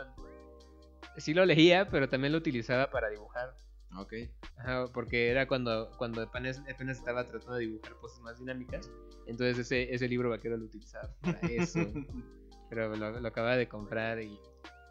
sí 1.18 1.34
lo 1.34 1.46
leía, 1.46 1.88
pero 1.90 2.10
también 2.10 2.32
lo 2.34 2.40
utilizaba 2.40 2.90
para 2.90 3.10
dibujar. 3.10 3.54
Ok. 3.98 4.14
Ajá, 4.58 4.88
porque 4.94 5.30
era 5.30 5.48
cuando, 5.48 5.92
cuando 5.98 6.22
apenas, 6.22 6.62
apenas 6.74 6.98
estaba 6.98 7.26
tratando 7.26 7.56
de 7.56 7.66
dibujar 7.66 7.94
cosas 7.96 8.22
más 8.22 8.40
dinámicas. 8.40 8.90
Entonces 9.28 9.60
ese, 9.60 9.94
ese 9.94 10.08
libro 10.08 10.30
vaquero 10.30 10.58
lo 10.58 10.66
utilizaba 10.66 11.14
para 11.22 11.40
eso. 11.42 11.80
pero 12.70 12.96
lo, 12.96 13.20
lo 13.20 13.28
acababa 13.28 13.58
de 13.58 13.68
comprar 13.68 14.22
y, 14.22 14.40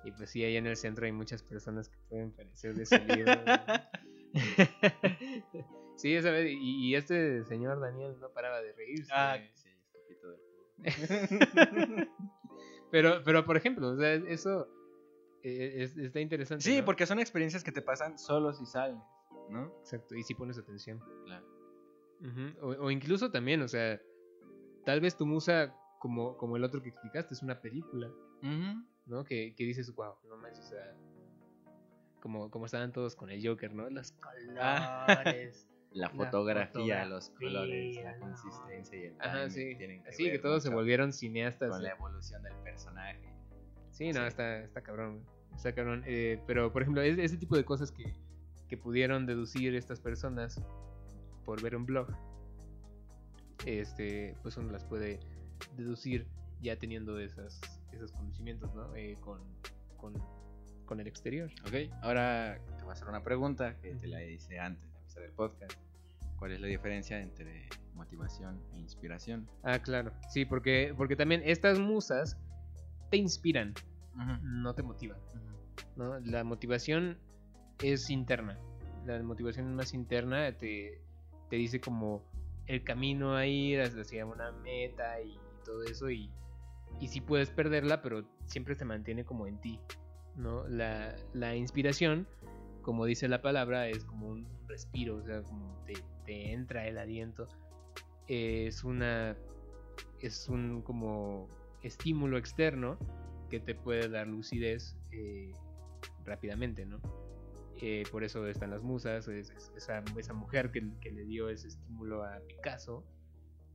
y 0.04 0.12
pues 0.12 0.30
sí, 0.30 0.44
ahí 0.44 0.56
en 0.56 0.66
el 0.66 0.76
centro 0.76 1.06
hay 1.06 1.12
muchas 1.12 1.42
personas 1.42 1.88
que 1.88 1.98
pueden 2.08 2.30
parecer 2.32 2.74
de 2.74 2.82
ese 2.82 2.98
libro. 2.98 3.32
Sí, 6.00 6.14
esa 6.14 6.30
vez, 6.30 6.46
y, 6.50 6.88
y 6.88 6.94
este 6.94 7.44
señor 7.44 7.80
Daniel 7.80 8.16
no 8.20 8.30
paraba 8.30 8.60
de 8.62 8.72
reírse. 8.72 9.10
Ah, 9.14 9.38
sí, 9.54 9.68
un 9.68 9.92
poquito 10.02 10.28
de. 10.30 10.38
Pero, 12.90 13.22
pero 13.24 13.44
por 13.44 13.56
ejemplo, 13.56 13.88
o 13.90 13.96
sea, 13.96 14.14
eso 14.14 14.66
eh, 15.44 15.74
es- 15.84 15.96
está 15.96 16.18
interesante. 16.18 16.64
Sí, 16.64 16.78
¿no? 16.80 16.84
porque 16.84 17.06
son 17.06 17.20
experiencias 17.20 17.62
que 17.62 17.70
te 17.70 17.82
pasan 17.82 18.18
solo 18.18 18.52
si 18.52 18.66
sales, 18.66 18.98
¿no? 19.48 19.66
Exacto, 19.80 20.16
y 20.16 20.24
si 20.24 20.34
pones 20.34 20.58
atención. 20.58 21.00
Claro. 21.24 21.46
O, 22.60 22.66
o 22.86 22.90
incluso 22.90 23.30
también, 23.30 23.62
o 23.62 23.68
sea, 23.68 24.00
tal 24.84 25.00
vez 25.00 25.16
tu 25.16 25.24
musa, 25.24 25.72
como, 26.00 26.36
como 26.36 26.56
el 26.56 26.64
otro 26.64 26.82
que 26.82 26.88
explicaste, 26.88 27.32
es 27.34 27.42
una 27.44 27.60
película, 27.60 28.10
¿no? 29.06 29.24
Que, 29.24 29.54
que 29.54 29.64
dices, 29.64 29.94
wow, 29.94 30.14
no 30.28 30.36
manches, 30.36 30.64
o 30.64 30.68
sea, 30.70 30.96
como, 32.20 32.50
como 32.50 32.66
estaban 32.66 32.90
todos 32.92 33.14
con 33.14 33.30
el 33.30 33.46
Joker, 33.46 33.72
¿no? 33.72 33.88
Los 33.88 34.14
Ah. 34.58 35.06
colores. 35.22 35.68
La 35.92 36.06
La 36.06 36.10
fotografía, 36.14 37.04
los 37.04 37.30
colores, 37.30 37.96
la 38.02 38.16
consistencia 38.18 38.98
y 38.98 39.02
el 39.06 39.16
Ajá, 39.20 39.50
sí. 39.50 39.74
tienen 39.76 40.06
Así 40.06 40.24
que 40.24 40.30
ver 40.32 40.40
todos 40.42 40.62
se 40.62 40.68
volvieron 40.70 41.12
cineastas. 41.12 41.68
con 41.70 41.82
la 41.82 41.90
evolución 41.90 42.42
del 42.44 42.54
personaje. 42.58 43.20
Sí, 43.90 44.12
no, 44.12 44.20
Sí. 44.20 44.26
está, 44.28 44.58
está 44.60 44.82
cabrón. 44.82 45.24
Está 45.56 45.72
cabrón. 45.74 46.04
Eh, 46.06 46.40
pero, 46.46 46.72
por 46.72 46.82
ejemplo, 46.82 47.02
es- 47.02 47.18
ese 47.18 47.36
tipo 47.36 47.56
de 47.56 47.64
cosas 47.64 47.90
que, 47.90 48.14
que 48.68 48.76
pudieron 48.76 49.26
deducir 49.26 49.74
estas 49.74 50.00
personas 50.00 50.62
por 51.44 51.60
ver 51.60 51.74
un 51.74 51.86
blog, 51.86 52.08
este, 53.66 54.36
pues 54.42 54.56
uno 54.56 54.70
las 54.70 54.84
puede 54.84 55.18
deducir 55.76 56.26
ya 56.62 56.76
teniendo 56.76 57.18
esas, 57.18 57.60
esos 57.92 58.12
conocimientos, 58.12 58.72
¿no? 58.74 58.94
Eh, 58.94 59.16
con, 59.20 59.40
con, 59.96 60.14
con 60.86 61.00
el 61.00 61.06
exterior. 61.08 61.50
Ok, 61.66 61.90
ahora 62.02 62.58
te 62.76 62.82
voy 62.84 62.90
a 62.90 62.92
hacer 62.92 63.08
una 63.08 63.22
pregunta 63.22 63.76
que 63.80 63.94
te 63.96 64.06
la 64.06 64.22
hice 64.24 64.58
antes 64.60 64.89
de 65.18 65.24
empezar 65.24 65.24
el 65.24 65.32
podcast. 65.32 65.72
¿Cuál 66.38 66.52
es 66.52 66.60
la 66.60 66.66
diferencia 66.68 67.20
entre 67.20 67.68
motivación 67.94 68.62
e 68.72 68.78
inspiración? 68.78 69.48
Ah, 69.62 69.78
claro. 69.78 70.12
Sí, 70.30 70.44
porque, 70.44 70.94
porque 70.96 71.16
también 71.16 71.42
estas 71.44 71.78
musas 71.78 72.38
te 73.10 73.16
inspiran, 73.16 73.74
no 74.42 74.74
te 74.74 74.82
motivan. 74.82 75.18
¿no? 75.96 76.18
La 76.20 76.44
motivación 76.44 77.18
es 77.82 78.08
interna. 78.10 78.58
La 79.04 79.22
motivación 79.22 79.74
más 79.74 79.92
interna 79.92 80.56
te, 80.56 81.02
te 81.48 81.56
dice 81.56 81.80
como 81.80 82.22
el 82.66 82.84
camino 82.84 83.34
a 83.34 83.46
ir 83.46 83.80
hacia 83.80 84.24
una 84.24 84.52
meta 84.52 85.20
y 85.20 85.38
todo 85.64 85.82
eso 85.84 86.10
y, 86.10 86.30
y 87.00 87.08
sí 87.08 87.20
puedes 87.20 87.50
perderla, 87.50 88.00
pero 88.00 88.24
siempre 88.46 88.74
se 88.74 88.84
mantiene 88.84 89.24
como 89.24 89.46
en 89.46 89.60
ti. 89.60 89.80
¿no? 90.36 90.66
La, 90.68 91.16
la 91.34 91.56
inspiración, 91.56 92.26
como 92.82 93.04
dice 93.06 93.28
la 93.28 93.42
palabra, 93.42 93.88
es 93.88 94.04
como 94.04 94.28
un 94.28 94.46
respiro, 94.68 95.16
o 95.16 95.22
sea, 95.22 95.42
como 95.42 95.82
te, 95.84 96.04
entra 96.52 96.86
el 96.86 96.98
aliento. 96.98 97.48
Es 98.28 98.84
una 98.84 99.36
es 100.20 100.48
un 100.48 100.82
como 100.82 101.48
estímulo 101.82 102.38
externo 102.38 102.98
que 103.48 103.58
te 103.58 103.74
puede 103.74 104.08
dar 104.08 104.26
lucidez 104.28 104.96
eh, 105.12 105.52
rápidamente, 106.24 106.86
¿no? 106.86 107.00
Eh, 107.82 108.06
por 108.12 108.22
eso 108.22 108.46
están 108.46 108.70
las 108.70 108.82
musas, 108.82 109.26
es- 109.28 109.50
es- 109.50 109.72
esa, 109.76 110.02
mujer 110.34 110.70
que, 110.70 110.86
que 111.00 111.10
le 111.10 111.24
dio 111.24 111.48
ese 111.48 111.68
estímulo 111.68 112.22
a 112.22 112.38
Picasso, 112.46 113.04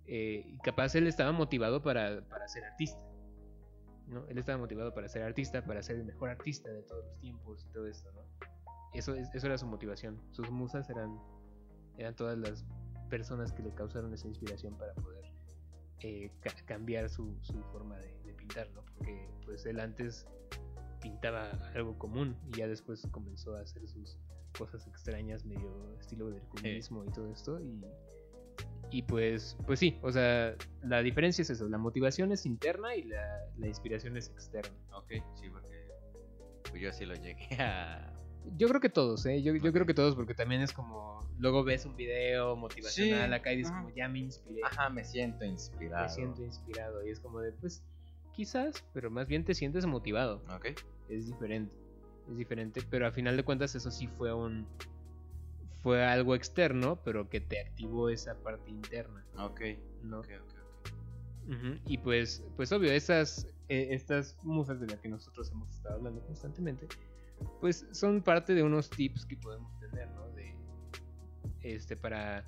eh, 0.06 0.44
y 0.46 0.58
capaz 0.60 0.94
él 0.96 1.08
estaba 1.08 1.32
motivado 1.32 1.82
para, 1.82 2.22
para 2.30 2.48
ser 2.48 2.64
artista, 2.66 3.00
¿no? 4.08 4.28
Él 4.28 4.38
estaba 4.38 4.60
motivado 4.60 4.94
para 4.94 5.10
ser 5.10 5.24
artista, 5.24 5.66
para 5.66 5.82
ser 5.82 5.96
el 5.98 6.06
mejor 6.06 6.30
artista 6.30 6.70
de 6.72 6.84
todos 6.84 7.04
los 7.06 7.20
tiempos 7.20 7.66
y 7.68 7.74
todo 7.74 7.88
esto, 7.88 8.12
¿no? 8.14 8.22
Eso, 8.98 9.16
es- 9.16 9.30
eso 9.34 9.48
era 9.48 9.58
su 9.58 9.66
motivación. 9.68 10.22
Sus 10.32 10.50
musas 10.52 10.90
eran, 10.90 11.20
eran 11.98 12.16
todas 12.16 12.38
las 12.38 12.66
personas 13.10 13.52
que 13.52 13.64
le 13.64 13.74
causaron 13.74 14.14
esa 14.14 14.28
inspiración 14.28 14.78
para 14.78 14.94
poder 14.96 15.26
eh, 16.02 16.32
ca- 16.42 16.54
cambiar 16.66 17.10
su, 17.10 17.36
forma 17.72 17.98
de, 17.98 18.34
pintar, 18.38 18.70
¿no? 18.72 18.84
Porque 18.86 19.28
pues 19.46 19.66
él 19.66 19.80
antes 19.80 20.28
pintaba 21.02 21.50
algo 21.74 21.98
común 21.98 22.36
y 22.48 22.58
ya 22.58 22.68
después 22.68 23.08
comenzó 23.12 23.56
a 23.56 23.62
hacer 23.62 23.88
sus 23.88 24.18
cosas 24.58 24.86
extrañas, 24.88 25.46
medio 25.46 25.98
estilo 26.00 26.30
del 26.30 26.42
cubismo 26.44 27.04
y 27.06 27.10
todo 27.12 27.32
esto 27.32 27.60
y, 27.60 27.82
y 28.92 29.02
pues 29.04 29.58
pues 29.66 29.80
sí, 29.80 29.98
o 30.02 30.12
sea, 30.12 30.56
la 30.84 31.02
diferencia 31.02 31.42
es 31.42 31.50
eso, 31.50 31.68
la 31.70 31.78
motivación 31.78 32.32
es 32.32 32.46
interna 32.46 32.96
y 32.96 33.04
la, 33.04 33.40
la 33.58 33.68
inspiración 33.68 34.16
es 34.18 34.30
externa. 34.30 34.76
Ok, 34.94 35.12
sí, 35.36 35.50
porque 35.50 35.88
pues 36.70 36.82
yo 36.82 36.92
sí 36.94 37.06
lo 37.06 37.16
llegué 37.16 37.56
a... 37.60 38.14
Yo 38.58 38.68
creo 38.68 38.82
que 38.82 38.90
todos, 38.90 39.26
¿eh? 39.26 39.42
Yo, 39.42 39.56
yo 39.56 39.72
creo 39.74 39.86
que 39.86 39.94
todos 39.94 40.16
porque 40.16 40.34
también 40.34 40.62
es 40.62 40.72
como, 40.74 41.28
luego 41.40 41.64
ves 41.64 41.86
un 41.86 41.96
video 41.96 42.56
motivacional 42.56 43.30
Sí, 43.30 43.34
acá 43.34 43.54
y 43.54 43.58
dices 43.58 43.72
ajá. 43.72 43.84
como, 43.84 43.96
ya 43.96 44.08
me 44.08 44.20
inspiré, 44.20 44.62
Ajá, 44.64 44.90
me 44.90 45.04
siento 45.04 45.46
inspirado. 45.46 46.04
me 46.04 46.10
siento 46.10 46.44
inspirado 46.44 47.06
y 47.06 47.10
es 47.12 47.20
como 47.20 47.40
de, 47.42 47.52
pues 47.54 47.84
quizás, 48.34 48.84
pero 48.94 49.10
más 49.10 49.28
bien 49.28 49.46
te 49.46 49.54
sientes 49.54 49.86
motivado. 49.86 50.44
Ok, 50.56 50.68
es 51.10 51.26
diferente. 51.28 51.76
Es 52.28 52.38
diferente, 52.38 52.82
pero 52.84 53.08
a 53.08 53.12
final 53.12 53.38
de 53.38 53.44
cuentas 53.44 53.76
eso 53.76 53.92
sí 53.92 54.08
fue 54.08 54.34
un 54.34 54.68
fue 55.82 56.04
algo 56.04 56.36
externo, 56.36 57.00
pero 57.04 57.30
que 57.30 57.40
te 57.42 57.60
activó 57.60 58.10
esa 58.10 58.42
parte 58.42 58.72
interna, 58.72 59.26
ok, 59.38 59.62
¿no? 60.04 60.20
ok, 60.20 60.28
ok. 60.42 60.56
ok. 60.60 61.82
Y 61.86 61.98
pues 62.00 62.44
pues 62.56 62.72
obvio, 62.72 62.92
estas 62.92 63.46
eh, 63.68 63.88
estas 63.92 64.38
musas 64.44 64.80
de 64.80 64.88
las 64.88 65.00
que 65.02 65.10
nosotros 65.10 65.52
hemos 65.52 65.70
estado 65.72 65.96
hablando 65.96 66.22
constantemente, 66.26 66.90
pues 67.62 67.88
son 67.92 68.22
parte 68.22 68.54
de 68.54 68.64
unos 68.64 68.90
tips 68.90 69.26
que 69.26 69.38
podemos 69.38 69.78
tener, 69.80 70.10
¿no? 70.12 70.28
De 70.30 70.56
este 71.62 71.98
para 71.98 72.44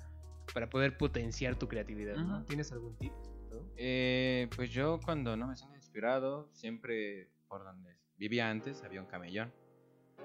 para 0.52 0.68
poder 0.70 0.96
potenciar 0.96 1.56
tu 1.56 1.68
creatividad. 1.68 2.16
¿Tienes 2.46 2.72
algún 2.72 2.96
tip? 2.96 3.12
no? 3.50 3.62
Eh, 3.76 4.48
pues 4.56 4.70
yo 4.70 5.00
cuando 5.04 5.36
no 5.36 5.46
me 5.46 5.56
siento 5.56 5.76
inspirado, 5.76 6.48
siempre 6.52 7.30
por 7.48 7.64
donde 7.64 7.96
vivía 8.16 8.48
antes 8.50 8.82
había 8.82 9.00
un 9.00 9.06
camellón. 9.06 9.52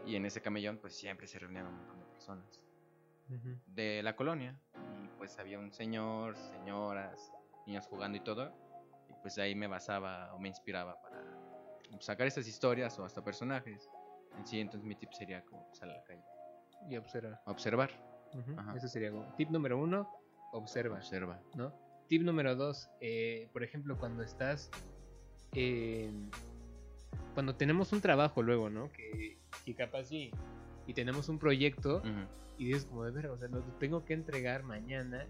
Y 0.06 0.15
en 0.15 0.26
ese 0.26 0.41
camellón 0.41 0.78
pues 0.80 0.95
siempre 0.95 1.28
se 1.28 1.39
reunían 1.39 1.67
un 1.67 1.78
montón 1.78 1.99
de 1.99 2.06
personas 2.06 2.62
de 3.67 4.04
la 4.04 4.15
colonia. 4.15 4.60
Y 5.04 5.08
pues 5.17 5.38
había 5.39 5.60
un 5.60 5.71
señor, 5.71 6.36
señoras, 6.36 7.32
niños 7.65 7.86
jugando 7.88 8.17
y 8.17 8.21
todo. 8.21 8.52
Y 9.10 9.13
pues 9.21 9.38
ahí 9.38 9.56
me 9.56 9.67
basaba 9.67 10.34
o 10.34 10.39
me 10.39 10.49
inspiraba 10.49 11.02
para 11.02 11.21
sacar 11.99 12.28
estas 12.28 12.47
historias 12.47 12.97
o 12.99 13.06
hasta 13.06 13.23
personajes. 13.23 13.89
En 14.38 14.46
sí, 14.46 14.60
entonces 14.60 14.88
mi 14.88 14.96
tip 14.96 15.12
sería 15.13 15.43
como 15.46 15.67
salir 15.74 15.96
a 15.96 15.98
la 16.00 16.04
calle. 16.04 16.24
Y 16.89 16.98
observa. 16.98 17.41
Observar. 17.46 17.91
Ajá. 18.58 18.76
Ese 18.76 18.89
sería 18.89 19.12
como 19.12 19.34
tip 19.36 19.50
número 19.50 19.78
uno, 19.78 20.10
observa. 20.52 20.98
Observa. 20.98 21.39
¿no? 21.56 21.74
Tip 22.08 22.24
número 22.24 22.56
dos, 22.56 22.89
eh, 23.00 23.50
por 23.54 23.63
ejemplo, 23.63 23.98
cuando 23.98 24.24
estás, 24.24 24.69
eh, 25.54 26.12
cuando 27.34 27.56
tenemos 27.56 27.93
un 27.93 28.02
trabajo 28.02 28.41
luego, 28.41 28.69
¿no? 28.69 28.91
Que, 28.91 29.39
que 29.65 29.76
capaz 29.76 30.06
sí, 30.06 30.32
y 30.88 30.93
tenemos 30.93 31.30
un 31.30 31.39
proyecto 31.39 32.02
y 32.58 32.65
dices 32.65 32.86
como 32.86 33.06
de 33.06 33.12
ver, 33.12 33.28
o 33.28 33.38
sea, 33.38 33.48
lo 33.48 33.62
tengo 33.80 34.06
que 34.06 34.13
entregar 34.13 34.63
mañana 34.63 35.26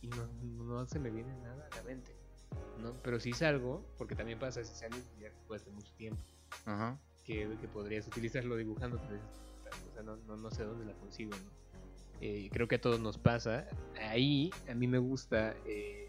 y 0.00 0.08
no, 0.08 0.26
no 0.64 0.86
se 0.86 0.98
me 0.98 1.10
viene 1.10 1.34
nada 1.40 1.68
a 1.70 1.76
la 1.76 1.82
mente, 1.82 2.14
¿no? 2.80 2.94
Pero 3.02 3.20
si 3.20 3.32
salgo, 3.32 3.84
porque 3.98 4.14
también 4.14 4.38
pasa 4.38 4.64
si 4.64 4.74
sales 4.74 5.10
ya 5.18 5.28
después 5.28 5.64
de 5.64 5.72
mucho 5.72 5.92
tiempo, 5.94 6.22
Ajá. 6.64 6.98
Que, 7.24 7.56
que 7.60 7.68
podrías 7.68 8.06
utilizarlo 8.06 8.56
dibujando, 8.56 9.00
pero 9.08 9.20
o 9.90 9.92
sea, 9.94 10.02
no, 10.02 10.16
no, 10.26 10.36
no 10.36 10.50
sé 10.50 10.64
dónde 10.64 10.84
la 10.84 10.92
consigo, 10.94 11.30
¿no? 11.32 11.62
Eh, 12.20 12.48
creo 12.52 12.68
que 12.68 12.76
a 12.76 12.80
todos 12.80 13.00
nos 13.00 13.18
pasa. 13.18 13.66
Ahí 14.00 14.50
a 14.68 14.74
mí 14.74 14.86
me 14.86 14.98
gusta, 14.98 15.54
eh, 15.66 16.08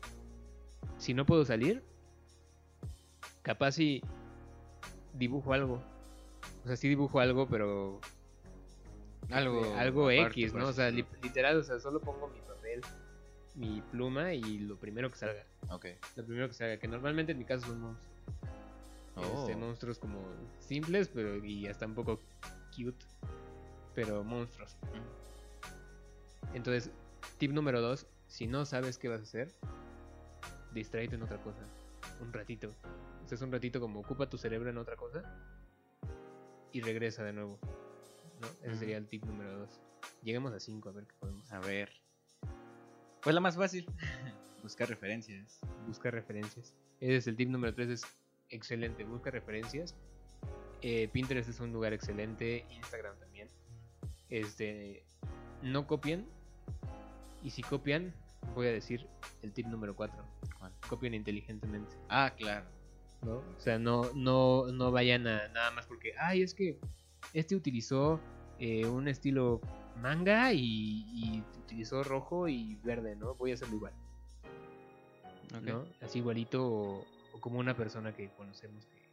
si 0.98 1.14
no 1.14 1.26
puedo 1.26 1.44
salir, 1.46 1.84
capaz 3.42 3.74
si 3.74 4.02
dibujo 5.14 5.54
algo. 5.54 5.82
O 6.64 6.68
sea, 6.68 6.76
sí 6.78 6.88
dibujo 6.88 7.20
algo, 7.20 7.48
pero 7.48 8.00
Algo, 9.32 9.66
eh, 9.66 9.74
algo 9.76 10.10
aparte, 10.10 10.42
X, 10.42 10.54
¿no? 10.54 10.68
O 10.68 10.74
sea, 10.74 10.92
li- 10.92 11.06
literal, 11.22 11.58
o 11.58 11.64
sea, 11.64 11.80
solo 11.80 12.00
pongo 12.00 12.28
mi 12.30 12.40
papel, 12.42 12.82
mi 13.56 13.82
pluma 13.92 14.34
y 14.34 14.60
lo 14.60 14.78
primero 14.78 15.10
que 15.10 15.18
salga. 15.18 15.46
Ok. 15.70 15.88
Lo 16.16 16.26
primero 16.26 16.48
que 16.48 16.54
salga, 16.54 16.78
que 16.78 16.88
normalmente 16.88 17.32
en 17.32 17.38
mi 17.40 17.46
caso 17.46 17.66
son 17.68 17.82
monstruos. 17.82 18.13
Este, 19.16 19.54
Oh. 19.54 19.58
monstruos 19.58 20.00
como 20.00 20.20
simples, 20.60 21.10
pero 21.14 21.44
y 21.44 21.68
hasta 21.68 21.86
un 21.86 21.94
poco 21.94 22.20
cute, 22.76 23.06
pero 23.94 24.24
monstruos. 24.24 24.76
Entonces, 26.54 26.92
tip 27.38 27.52
número 27.52 27.82
dos, 27.82 28.08
si 28.28 28.48
no 28.48 28.66
sabes 28.66 28.98
qué 28.98 29.10
vas 29.10 29.20
a 29.20 29.24
hacer, 29.24 29.54
distráete 30.74 31.16
en 31.16 31.24
otra 31.24 31.38
cosa, 31.42 31.62
un 32.22 32.34
ratito. 32.34 32.74
O 33.24 33.28
sea, 33.28 33.36
es 33.36 33.42
un 33.42 33.52
ratito 33.52 33.80
como 33.80 34.00
ocupa 34.00 34.30
tu 34.30 34.38
cerebro 34.38 34.70
en 34.70 34.78
otra 34.78 34.96
cosa 34.96 35.24
y 36.72 36.82
regresa 36.82 37.24
de 37.24 37.34
nuevo. 37.34 37.60
¿no? 38.42 38.48
Ese 38.64 38.78
sería 38.80 38.98
el 38.98 39.08
tip 39.08 39.24
número 39.26 39.60
dos. 39.60 39.80
Lleguemos 40.24 40.52
a 40.54 40.60
cinco, 40.60 40.90
a 40.90 40.92
ver 40.92 41.06
qué 41.08 41.14
podemos 41.20 41.52
A 41.52 41.60
ver. 41.60 41.92
Pues 43.22 43.34
la 43.34 43.40
más 43.42 43.56
fácil. 43.56 43.86
Buscar 44.64 44.88
referencias. 44.90 45.60
busca 45.88 46.10
referencias. 46.12 46.74
Ese 47.00 47.18
es 47.18 47.28
el 47.28 47.36
tip 47.36 47.50
número 47.50 47.74
3, 47.74 47.90
es 47.90 48.06
excelente, 48.50 49.04
busca 49.04 49.32
referencias. 49.32 49.96
Eh, 50.82 51.08
Pinterest 51.12 51.50
es 51.50 51.60
un 51.60 51.72
lugar 51.72 51.94
excelente, 51.94 52.66
Instagram 52.70 53.18
también. 53.20 53.48
Este, 54.30 55.04
no 55.62 55.88
copien. 55.88 56.28
Y 57.42 57.50
si 57.52 57.62
copian, 57.62 58.14
voy 58.56 58.68
a 58.68 58.72
decir 58.72 59.08
el 59.42 59.52
tip 59.54 59.68
número 59.68 59.96
4. 59.96 60.16
¿Cuál? 60.60 60.72
Copien 60.90 61.14
inteligentemente. 61.14 61.96
Ah, 62.10 62.34
claro. 62.38 62.66
¿no? 63.22 63.38
O 63.38 63.60
sea, 63.60 63.80
no, 63.80 64.12
no, 64.14 64.68
no 64.68 64.92
vayan 64.92 65.28
a 65.28 65.48
nada 65.50 65.72
más 65.72 65.86
porque, 65.86 66.14
ay, 66.20 66.42
es 66.42 66.54
que 66.54 66.78
este 67.34 67.56
utilizó 67.56 68.20
eh, 68.60 68.86
un 68.86 69.08
estilo 69.08 69.62
manga 70.02 70.52
y, 70.54 71.06
y 71.14 71.44
utilizó 71.64 72.04
rojo 72.04 72.48
y 72.48 72.76
verde, 72.84 73.16
¿no? 73.16 73.36
Voy 73.36 73.52
a 73.52 73.54
hacerlo 73.54 73.76
igual. 73.76 73.94
¿no? 75.62 75.86
Así 76.02 76.20
igualito 76.20 76.66
o 76.66 77.06
como 77.44 77.60
una 77.60 77.76
persona 77.76 78.16
que 78.16 78.30
conocemos 78.38 78.86
que 78.86 79.04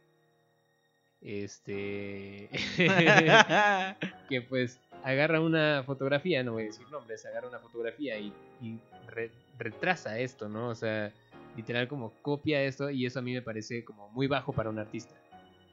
este 1.21 2.49
que 4.29 4.41
pues 4.41 4.79
agarra 5.03 5.41
una 5.41 5.83
fotografía, 5.83 6.41
no 6.43 6.53
voy 6.53 6.63
a 6.63 6.65
decir 6.67 6.87
nombres, 6.89 7.25
agarra 7.25 7.49
una 7.49 7.59
fotografía 7.59 8.17
y, 8.17 8.31
y 8.61 8.79
re- 9.07 9.31
retrasa 9.57 10.17
esto, 10.19 10.47
¿no? 10.47 10.69
O 10.69 10.75
sea, 10.75 11.11
literal 11.57 11.87
como 11.89 12.13
copia 12.21 12.63
esto 12.63 12.89
y 12.89 13.05
eso 13.05 13.19
a 13.19 13.21
mí 13.21 13.33
me 13.33 13.41
parece 13.41 13.83
como 13.83 14.09
muy 14.09 14.27
bajo 14.27 14.53
para 14.53 14.69
un 14.69 14.79
artista. 14.79 15.13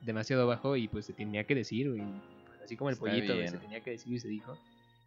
Demasiado 0.01 0.47
bajo 0.49 0.77
y 0.77 0.89
pues 0.89 1.07
se 1.07 1.13
tenía 1.13 1.45
que 1.45 1.55
decir, 1.55 1.87
y, 1.87 2.01
pues, 2.47 2.61
así 2.65 2.77
como 2.77 2.91
el 2.91 2.95
Está 2.95 3.05
pollito 3.07 3.35
bien. 3.37 3.49
se 3.49 3.59
tenía 3.59 3.81
que 3.83 3.91
decir 3.93 4.13
y 4.15 4.19
se 4.19 4.29
dijo, 4.29 4.57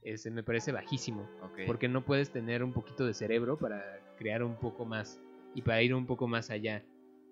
este, 0.02 0.32
me 0.32 0.44
parece 0.44 0.72
bajísimo 0.72 1.30
Ok. 1.44 1.60
porque 1.66 1.88
no 1.90 2.04
puedes 2.06 2.32
tener 2.32 2.64
un 2.64 2.72
poquito 2.74 3.06
de 3.06 3.14
cerebro 3.14 3.58
para 3.58 3.84
crear 4.18 4.44
un 4.44 4.56
poco 4.56 4.86
más 4.86 5.20
y 5.56 5.62
para 5.62 5.82
ir 5.82 5.94
un 5.94 6.06
poco 6.06 6.28
más 6.28 6.50
allá 6.50 6.84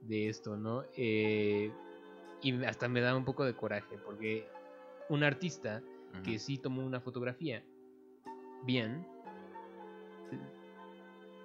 de 0.01 0.29
esto, 0.29 0.55
¿no? 0.57 0.83
Eh, 0.95 1.71
y 2.41 2.63
hasta 2.63 2.87
me 2.87 3.01
da 3.01 3.15
un 3.15 3.25
poco 3.25 3.45
de 3.45 3.55
coraje, 3.55 3.97
porque 4.05 4.47
un 5.09 5.23
artista 5.23 5.81
que 6.23 6.39
sí 6.39 6.57
tomó 6.57 6.85
una 6.85 6.99
fotografía 6.99 7.63
bien, 8.63 9.05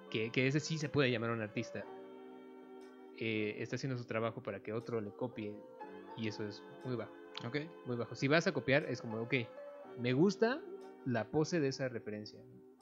que, 0.09 0.31
que 0.31 0.47
ese 0.47 0.59
sí 0.59 0.77
se 0.77 0.89
puede 0.89 1.11
llamar 1.11 1.31
un 1.31 1.41
artista, 1.41 1.83
eh, 3.17 3.55
está 3.59 3.75
haciendo 3.75 3.97
su 3.97 4.05
trabajo 4.05 4.41
para 4.41 4.61
que 4.61 4.73
otro 4.73 4.99
le 5.01 5.11
copie 5.11 5.55
y 6.17 6.27
eso 6.27 6.45
es 6.45 6.63
muy 6.83 6.95
bajo 6.95 7.13
Ok. 7.45 7.57
muy 7.85 7.97
bajo. 7.97 8.15
Si 8.15 8.27
vas 8.27 8.47
a 8.47 8.53
copiar, 8.53 8.85
es 8.85 9.01
como, 9.01 9.21
ok, 9.21 9.33
me 9.99 10.13
gusta 10.13 10.61
la 11.05 11.29
pose 11.29 11.59
de 11.59 11.67
esa 11.67 11.89
referencia, 11.89 12.39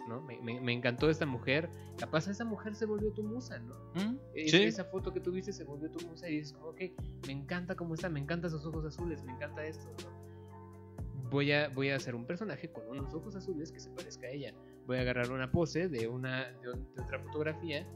¿no? 0.08 0.22
Me, 0.22 0.40
me- 0.42 0.60
me 0.62 0.74
encantó 0.74 1.10
esta 1.10 1.26
mujer, 1.26 1.70
capaz 1.98 2.28
esa 2.28 2.46
mujer 2.46 2.76
se 2.76 2.86
volvió 2.86 3.12
tu 3.12 3.24
musa, 3.24 3.60
¿no? 3.60 3.74
Mm, 3.96 4.18
Es- 4.36 4.52
Sí. 4.52 4.64
Esa 4.64 4.86
foto 4.86 5.14
que 5.14 5.20
tuviste 5.20 5.52
se 5.54 5.64
volvió 5.64 5.90
tu 5.90 6.06
musa 6.08 6.28
y 6.30 6.38
dices 6.38 6.54
como, 6.54 6.68
ok, 6.70 6.82
me 7.28 7.34
encanta 7.34 7.76
cómo 7.76 7.94
está, 7.94 8.10
me 8.10 8.20
encantan 8.20 8.52
sus 8.52 8.66
ojos 8.66 8.86
azules, 8.86 9.24
me 9.24 9.32
encanta 9.34 9.66
esto, 9.66 9.88
¿no? 10.04 11.30
Voy 11.30 11.52
a, 11.52 11.70
voy 11.70 11.90
a 11.90 11.96
hacer 11.96 12.14
un 12.16 12.26
personaje 12.26 12.72
con 12.72 12.88
unos 12.88 13.14
ojos 13.14 13.36
azules 13.36 13.72
que 13.72 13.80
se 13.80 13.90
parezca 13.90 14.28
a 14.28 14.30
ella. 14.30 14.54
Voy 14.86 14.98
a 14.98 15.02
agarrar 15.02 15.32
una 15.32 15.52
pose 15.52 15.88
de, 15.90 16.08
una, 16.08 16.52
de, 16.62 16.70
otra 17.02 17.18
fotografía 17.20 17.88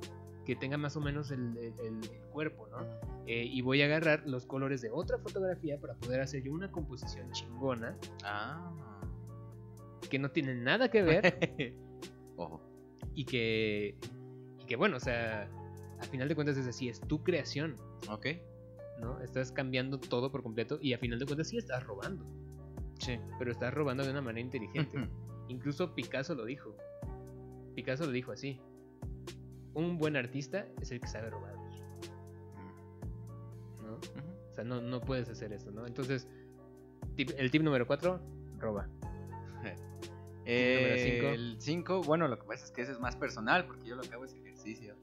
que 0.46 0.56
tenga 0.56 0.78
más 0.78 0.96
o 0.96 1.02
menos 1.02 1.30
el- 1.32 1.56
el 1.58 2.00
cuerpo, 2.32 2.67
¿no? 2.72 2.78
Eh, 3.28 3.43
y 3.46 3.62
voy 3.62 3.82
a 3.82 3.86
agarrar 3.86 4.24
los 4.26 4.46
colores 4.46 4.82
de 4.82 4.89
otra 4.89 5.17
fotografía 5.20 5.78
para 5.80 5.93
poder 5.96 6.22
hacer 6.22 6.41
yo 6.43 6.54
una 6.54 6.72
composición 6.72 7.30
chingona 7.32 7.96
Ah. 8.24 8.72
que 10.10 10.17
no 10.17 10.32
tiene 10.32 10.56
nada 10.56 10.89
que 10.89 11.04
ver 11.04 11.22
Ojo. 12.38 12.62
y 13.13 13.26
que, 13.26 13.97
y 14.60 14.65
que 14.65 14.76
bueno, 14.76 14.97
o 14.97 15.00
sea, 15.00 15.50
al 16.00 16.08
final 16.08 16.28
de 16.30 16.36
cuentas 16.36 16.56
es 16.58 16.67
así, 16.67 16.88
es 16.89 17.02
tu 17.02 17.23
creación, 17.23 17.76
Ok. 18.10 18.28
¿no? 19.02 19.19
Estás 19.21 19.52
cambiando 19.52 20.00
todo 20.00 20.32
por 20.32 20.41
completo 20.43 20.78
y 20.82 20.93
al 20.93 21.00
final 21.00 21.19
de 21.19 21.26
cuentas 21.26 21.47
sí 21.50 21.58
estás 21.58 21.84
robando. 21.86 22.23
Sí. 23.00 23.19
pero 23.38 23.52
estás 23.52 23.73
robando 23.73 24.04
de 24.04 24.10
una 24.12 24.21
manera 24.21 24.39
inteligente. 24.45 24.97
Incluso 25.50 25.93
Picasso 25.93 26.34
lo 26.36 26.45
dijo. 26.45 26.76
Picasso 27.76 28.06
lo 28.06 28.12
dijo 28.12 28.32
así. 28.32 28.60
Un 29.76 29.97
buen 30.00 30.15
artista 30.15 30.65
es 30.82 30.89
el 30.91 31.00
que 31.00 31.08
sabe 31.08 31.30
robar. 31.30 31.54
¿no? 33.84 33.93
O 33.95 34.54
sea, 34.56 34.63
no, 34.63 34.82
no 34.82 35.00
puedes 35.02 35.30
hacer 35.30 35.54
eso, 35.54 35.71
¿no? 35.71 35.86
Entonces, 35.86 36.28
tip- 37.15 37.36
el 37.38 37.52
tip 37.52 37.62
número 37.62 37.86
4, 37.86 38.19
roba. 38.60 38.88
Eh, 40.49 41.13
cinco. 41.15 41.27
El 41.29 41.55
5, 41.60 42.01
bueno, 42.03 42.27
lo 42.27 42.39
que 42.39 42.45
pasa 42.45 42.63
es 42.65 42.71
que 42.71 42.81
ese 42.81 42.93
es 42.93 42.99
más 42.99 43.15
personal 43.15 43.65
porque 43.65 43.86
yo 43.86 43.95
lo 43.95 44.01
que 44.03 44.13
hago 44.13 44.25
es 44.25 44.33
ejercicio. 44.33 44.95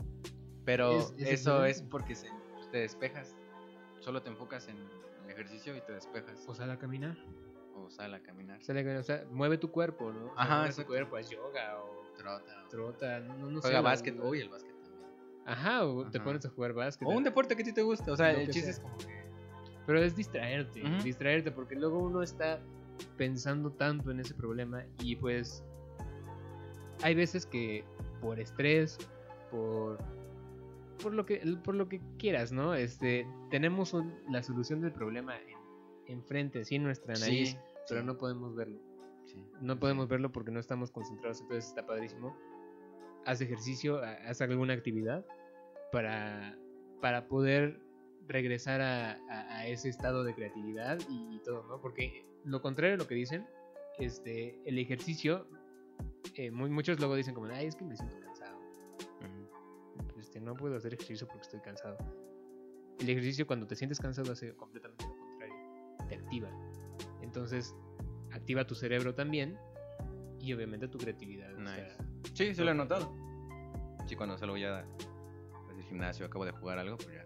Pero 0.64 0.98
Es- 0.98 1.14
es 1.18 1.40
eso 1.40 1.64
es 1.64 1.82
porque 1.82 2.14
se- 2.14 2.30
te 2.72 2.78
despejas. 2.78 3.36
Solo 4.00 4.22
te 4.22 4.30
enfocas 4.30 4.68
en 4.68 4.76
el 5.24 5.30
ejercicio 5.30 5.76
y 5.76 5.80
te 5.82 5.92
despejas. 5.92 6.42
O 6.48 6.54
sal 6.54 6.70
a 6.70 6.78
caminar. 6.78 7.16
O 7.74 7.90
sale 7.90 8.16
a 8.16 8.22
caminar. 8.22 8.62
Sale 8.62 8.80
a 8.80 8.82
caminar, 8.82 9.00
o 9.00 9.04
sea, 9.04 9.24
mueve 9.30 9.58
tu 9.58 9.70
cuerpo, 9.70 10.12
¿no? 10.12 10.26
O 10.26 10.34
sea, 10.34 10.42
Ajá, 10.44 10.58
mueve 10.60 10.74
tu 10.74 10.84
cuerpo, 10.86 11.16
haz 11.16 11.28
yoga 11.30 11.78
o 11.82 12.04
Trota. 12.16 12.62
o- 12.64 12.68
trota, 12.68 13.20
no, 13.20 13.36
no, 13.36 13.50
no 13.50 13.60
sé, 13.60 13.68
Juega 13.68 13.80
básquet. 13.82 14.18
Uy, 14.22 14.40
el 14.40 14.48
básquet 14.48 14.74
también. 14.82 15.10
Ajá, 15.44 15.84
o 15.84 16.08
te 16.10 16.20
pones 16.20 16.46
a 16.46 16.48
jugar 16.50 16.72
básquet. 16.72 17.06
O 17.06 17.10
un 17.10 17.24
deporte 17.24 17.54
que 17.56 17.62
a 17.62 17.64
ti 17.66 17.72
te 17.72 17.82
gusta. 17.82 18.12
O 18.12 18.16
sea, 18.16 18.32
Lo 18.32 18.38
el 18.38 18.46
chiste 18.46 18.62
sea. 18.62 18.70
es 18.72 18.80
como 18.80 18.96
que. 18.98 19.24
Pero 19.86 20.02
es 20.02 20.16
distraerte, 20.16 20.80
distraerte, 21.02 21.50
porque 21.50 21.74
luego 21.74 21.98
uno 21.98 22.22
está 22.22 22.58
pensando 23.16 23.70
tanto 23.72 24.10
en 24.10 24.20
ese 24.20 24.34
problema 24.34 24.84
y 24.98 25.16
pues 25.16 25.62
hay 27.00 27.14
veces 27.14 27.46
que 27.46 27.84
por 28.20 28.40
estrés, 28.40 28.98
por 29.50 29.98
por 31.02 31.12
lo 31.12 31.26
que 31.26 31.40
por 31.64 31.74
lo 31.74 31.88
que 31.88 32.00
quieras, 32.18 32.50
¿no? 32.52 32.74
Este 32.74 33.26
tenemos 33.50 33.92
un- 33.92 34.14
la 34.30 34.42
solución 34.42 34.80
del 34.80 34.92
problema 34.92 35.36
en, 35.36 35.58
enfrente, 36.06 36.64
sí, 36.64 36.76
en 36.76 36.84
nuestra 36.84 37.14
nariz, 37.14 37.50
Sí, 37.50 37.58
pero 37.88 38.00
sí, 38.00 38.06
no 38.06 38.16
podemos 38.16 38.54
verlo. 38.54 38.78
sí. 39.26 39.44
No 39.60 39.78
podemos 39.78 40.08
verlo 40.08 40.32
porque 40.32 40.50
no 40.50 40.60
estamos 40.60 40.90
concentrados, 40.90 41.40
entonces 41.42 41.66
está 41.68 41.86
padrísimo. 41.86 42.34
Haz 43.26 43.40
ejercicio, 43.40 43.98
ha- 44.02 44.12
haz 44.28 44.40
alguna 44.40 44.72
actividad 44.74 45.24
para, 45.92 46.56
para 47.00 47.26
poder 47.28 47.80
regresar 48.28 48.80
a, 48.80 49.12
a- 49.28 49.56
a 49.58 49.66
ese 49.66 49.88
estado 49.88 50.24
de 50.24 50.34
creatividad 50.34 50.98
y, 51.08 51.36
y 51.36 51.38
todo, 51.40 51.64
¿no? 51.66 51.80
Porque 51.80 52.24
lo 52.44 52.60
contrario 52.62 52.94
a 52.94 52.98
lo 52.98 53.06
que 53.06 53.14
dicen, 53.14 53.46
este, 53.98 54.60
el 54.64 54.78
ejercicio, 54.78 55.46
eh, 56.34 56.50
mu- 56.50 56.68
muchos 56.68 56.98
luego 56.98 57.14
dicen 57.16 57.34
como, 57.34 57.46
ay, 57.48 57.66
es 57.66 57.76
que 57.76 57.84
me 57.84 57.96
siento 57.96 58.18
cansado. 58.20 58.58
Ujú. 58.58 60.18
Este, 60.20 60.40
no 60.40 60.54
puedo 60.54 60.76
hacer 60.76 60.94
ejercicio 60.94 61.26
porque 61.26 61.42
estoy 61.42 61.60
cansado. 61.60 61.96
El 63.00 63.08
ejercicio 63.10 63.46
cuando 63.46 63.66
te 63.66 63.76
sientes 63.76 63.98
cansado 64.00 64.32
hace 64.32 64.54
completamente 64.54 65.04
lo 65.06 65.14
contrario. 65.16 65.54
Te 66.08 66.14
activa. 66.16 66.50
Entonces, 67.22 67.74
activa 68.32 68.66
tu 68.66 68.74
cerebro 68.74 69.14
también 69.14 69.58
y 70.40 70.52
obviamente 70.52 70.88
tu 70.88 70.98
creatividad. 70.98 71.52
o 71.54 71.64
sea, 71.66 71.76
Nice. 71.76 71.96
Sí, 72.34 72.54
sí 72.54 72.62
lo 72.62 72.70
he 72.70 72.74
notado. 72.74 73.14
Sí, 74.06 74.16
cuando 74.16 74.36
salgo 74.38 74.56
ya 74.56 74.84
pues, 75.66 75.76
del 75.76 75.84
gimnasio, 75.86 76.26
acabo 76.26 76.44
de 76.44 76.52
jugar 76.52 76.78
algo, 76.78 76.96
pues 76.96 77.08
ya. 77.12 77.23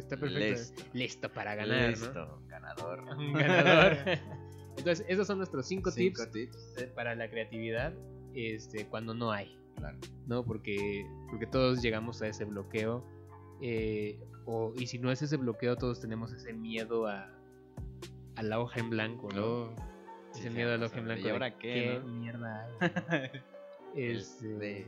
Está 0.00 0.16
perfecto. 0.16 0.60
Listo. 0.60 0.82
Listo 0.92 1.32
para 1.32 1.54
ganar, 1.54 1.90
Listo, 1.90 2.40
ganador. 2.48 3.02
¿no? 3.04 3.16
Un 3.18 3.32
ganador. 3.34 3.96
Entonces, 4.78 5.04
esos 5.08 5.26
son 5.26 5.38
nuestros 5.38 5.66
cinco, 5.66 5.90
Cinco 5.90 6.22
tips 6.30 6.32
tips. 6.32 6.74
eh, 6.78 6.86
para 6.94 7.14
la 7.14 7.28
creatividad 7.28 7.92
este, 8.34 8.86
cuando 8.86 9.12
no 9.14 9.30
hay. 9.32 9.56
Claro. 9.76 9.98
¿no? 10.26 10.44
Porque, 10.44 11.06
porque 11.30 11.46
todos 11.46 11.82
llegamos 11.82 12.22
a 12.22 12.28
ese 12.28 12.44
bloqueo. 12.44 13.04
eh, 13.60 14.18
o, 14.46 14.72
y 14.76 14.86
si 14.88 14.98
no 14.98 15.10
es 15.12 15.22
ese 15.22 15.36
bloqueo, 15.36 15.76
todos 15.76 16.00
tenemos 16.00 16.32
ese 16.32 16.52
miedo 16.52 17.06
a, 17.06 17.28
a 18.36 18.42
la 18.42 18.58
hoja 18.58 18.80
en 18.80 18.90
blanco, 18.90 19.28
¿no? 19.30 19.36
Luego, 19.36 19.76
ese 20.34 20.48
sí, 20.48 20.50
miedo 20.50 20.72
a 20.74 20.78
la 20.78 20.86
hoja 20.86 20.98
en 20.98 21.04
blanco. 21.04 21.26
¿Y 21.26 21.30
ahora 21.30 21.58
qué? 21.58 22.00
no? 22.02 22.08
mierda? 22.08 22.68
Este, 23.94 24.48
De- 24.48 24.86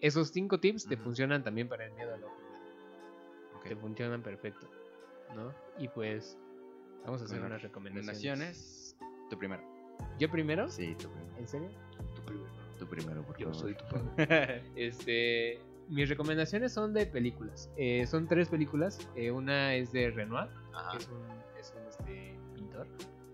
Esos 0.00 0.28
cinco 0.28 0.60
tips 0.60 0.86
te 0.86 0.96
funcionan 0.96 1.42
también 1.42 1.68
para 1.68 1.84
el 1.86 1.92
miedo 1.94 2.14
a 2.14 2.18
la 2.18 2.26
hoja 2.26 2.36
Te 3.68 3.76
funcionan 3.76 4.22
perfecto, 4.22 4.68
¿no? 5.34 5.52
Y 5.78 5.88
pues, 5.88 6.38
vamos 7.04 7.20
a 7.22 7.24
hacer 7.24 7.38
Bueno, 7.38 7.54
unas 7.54 7.62
recomendaciones. 7.62 8.96
Recomendaciones. 8.98 9.30
Tu 9.30 9.38
primero. 9.38 9.62
¿Yo 10.18 10.30
primero? 10.30 10.68
Sí, 10.68 10.94
tu 10.96 11.08
primero. 11.10 11.36
¿En 11.38 11.48
serio? 11.48 11.70
Tu 12.14 12.22
primero. 12.22 12.50
Tu 12.78 12.86
primero, 12.88 13.22
por 13.22 13.38
Yo 13.38 13.46
favor. 13.46 13.60
soy 13.60 13.74
tu 13.74 13.84
padre. 13.88 14.62
Este, 14.76 15.58
mis 15.88 16.08
recomendaciones 16.08 16.72
son 16.72 16.92
de 16.92 17.06
películas. 17.06 17.70
Eh, 17.76 18.06
son 18.06 18.26
tres 18.28 18.48
películas. 18.48 18.98
Eh, 19.16 19.30
una 19.30 19.74
es 19.74 19.92
de 19.92 20.10
Renoir, 20.10 20.48
Ajá. 20.74 20.92
que 20.92 20.98
es 20.98 21.08
un, 21.08 21.22
es 21.58 21.74
un, 21.76 21.86
este, 21.88 22.38
pintor, 22.54 22.86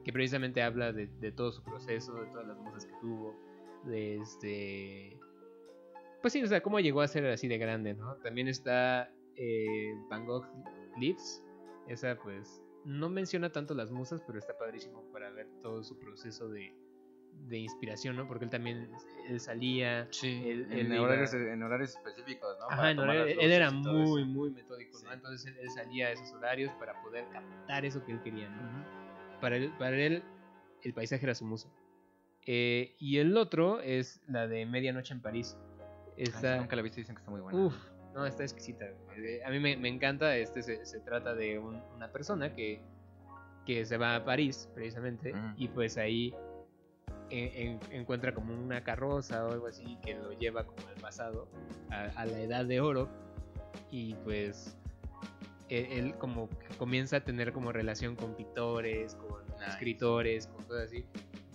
que 0.05 0.13
precisamente 0.13 0.63
habla 0.63 0.93
de, 0.93 1.07
de 1.07 1.33
todo 1.33 1.51
su 1.53 1.63
proceso, 1.63 2.15
de 2.15 2.27
todas 2.31 2.47
las 2.47 2.59
musas 2.59 2.87
que 2.87 2.95
tuvo, 3.01 3.37
de 3.85 4.17
este... 4.19 5.19
Pues 6.21 6.35
sí, 6.35 6.43
o 6.43 6.47
sea, 6.47 6.63
cómo 6.63 6.81
llegó 6.81 7.01
a 7.01 7.09
ser 7.09 7.27
así 7.27 7.49
de 7.49 7.57
grande, 7.57 7.95
¿no? 7.95 8.15
También 8.17 8.47
está 8.47 9.11
eh, 9.41 9.95
Van 10.09 10.27
Gogh 10.27 10.47
Lives. 10.99 11.43
Esa 11.89 12.17
pues 12.23 12.63
no 12.85 13.09
menciona 13.09 13.51
tanto 13.51 13.75
las 13.75 13.91
musas, 13.91 14.23
pero 14.27 14.39
está 14.39 14.57
padrísimo 14.57 15.03
para 15.13 15.31
ver 15.31 15.49
todo 15.63 15.83
su 15.83 15.99
proceso 15.99 16.49
de, 16.49 16.73
de 17.49 17.59
inspiración, 17.59 18.17
¿no? 18.17 18.29
Porque 18.29 18.45
él 18.45 18.51
también 18.51 18.91
él 19.29 19.41
salía... 19.41 20.07
Sí, 20.11 20.43
Él- 20.47 20.67
en, 20.71 20.93
iba- 20.93 21.03
horarios, 21.03 21.33
en 21.35 21.63
horarios 21.63 21.97
específicos, 21.97 22.57
¿no? 22.61 22.67
Ajá, 22.71 22.91
él, 22.93 23.41
era 23.41 23.71
muy, 23.71 24.25
muy 24.25 24.51
metódico, 24.51 24.99
¿no? 25.05 25.13
Entonces 25.13 25.47
él, 25.47 25.59
él 25.61 25.71
salía 25.71 26.09
a 26.09 26.13
esos 26.13 26.33
horarios 26.33 26.73
para 26.79 27.01
poder 27.03 27.25
captar 27.33 27.85
eso 27.85 28.05
que 28.05 28.13
él 28.13 28.23
quería, 28.23 28.49
¿no? 28.51 28.85
Para 29.41 29.57
él, 29.57 29.73
para 29.79 29.97
él 29.99 30.23
el 30.83 30.95
paisaje 30.95 31.25
era 31.25 31.35
su 31.35 31.45
musa. 31.45 31.69
Eh, 32.47 32.95
y 32.99 33.19
el 33.19 33.37
otro 33.37 33.81
es 33.81 34.21
la 34.29 34.47
de 34.47 34.65
Medianoche 34.65 35.13
en 35.13 35.21
París. 35.21 35.57
Esta, 36.17 36.57
nunca 36.59 36.77
la 36.77 36.83
viste, 36.83 37.01
dicen 37.01 37.15
que 37.15 37.21
está 37.21 37.31
muy 37.31 37.41
buena. 37.41 37.59
Uf, 37.67 37.75
no, 38.15 38.27
está 38.27 38.43
exquisita. 38.43 38.87
Eh, 39.17 39.41
A 39.45 39.51
mí 39.51 39.59
me, 39.61 39.77
me 39.77 39.89
encanta, 39.89 40.37
este 40.37 40.63
se, 40.63 40.85
se 40.85 41.01
trata 41.01 41.35
de 41.35 41.59
un- 41.59 41.81
una 41.95 42.11
persona 42.11 42.55
que, 42.55 42.81
que 43.67 43.85
se 43.85 43.97
va 43.97 44.17
a 44.17 44.25
París, 44.25 44.69
precisamente, 44.75 45.33
Ujú. 45.33 45.41
y 45.57 45.69
pues 45.69 45.97
ahí 45.99 46.35
en- 47.31 47.79
en- 47.91 47.93
encuentra 47.93 48.35
como 48.35 48.53
una 48.55 48.83
carroza 48.83 49.47
o 49.47 49.53
algo 49.53 49.67
así 49.69 49.97
que 50.05 50.15
lo 50.15 50.33
lleva 50.33 50.65
como 50.65 50.87
al 50.89 50.95
pasado, 51.01 51.49
a, 51.91 52.05
a 52.21 52.27
la 52.27 52.41
edad 52.41 52.65
de 52.65 52.81
oro, 52.81 53.09
y 53.91 54.15
pues 54.25 54.77
e- 55.69 55.99
él 55.99 56.15
como 56.19 56.49
comienza 56.79 57.19
a 57.19 57.21
tener 57.21 57.53
como 57.53 57.71
relación 57.71 58.17
con 58.17 58.35
pintores, 58.35 59.15
con 59.15 59.47
Nice. 59.59 59.69
escritores, 59.71 60.47
con 60.49 60.65
cosas 60.65 60.87
así. 60.87 61.05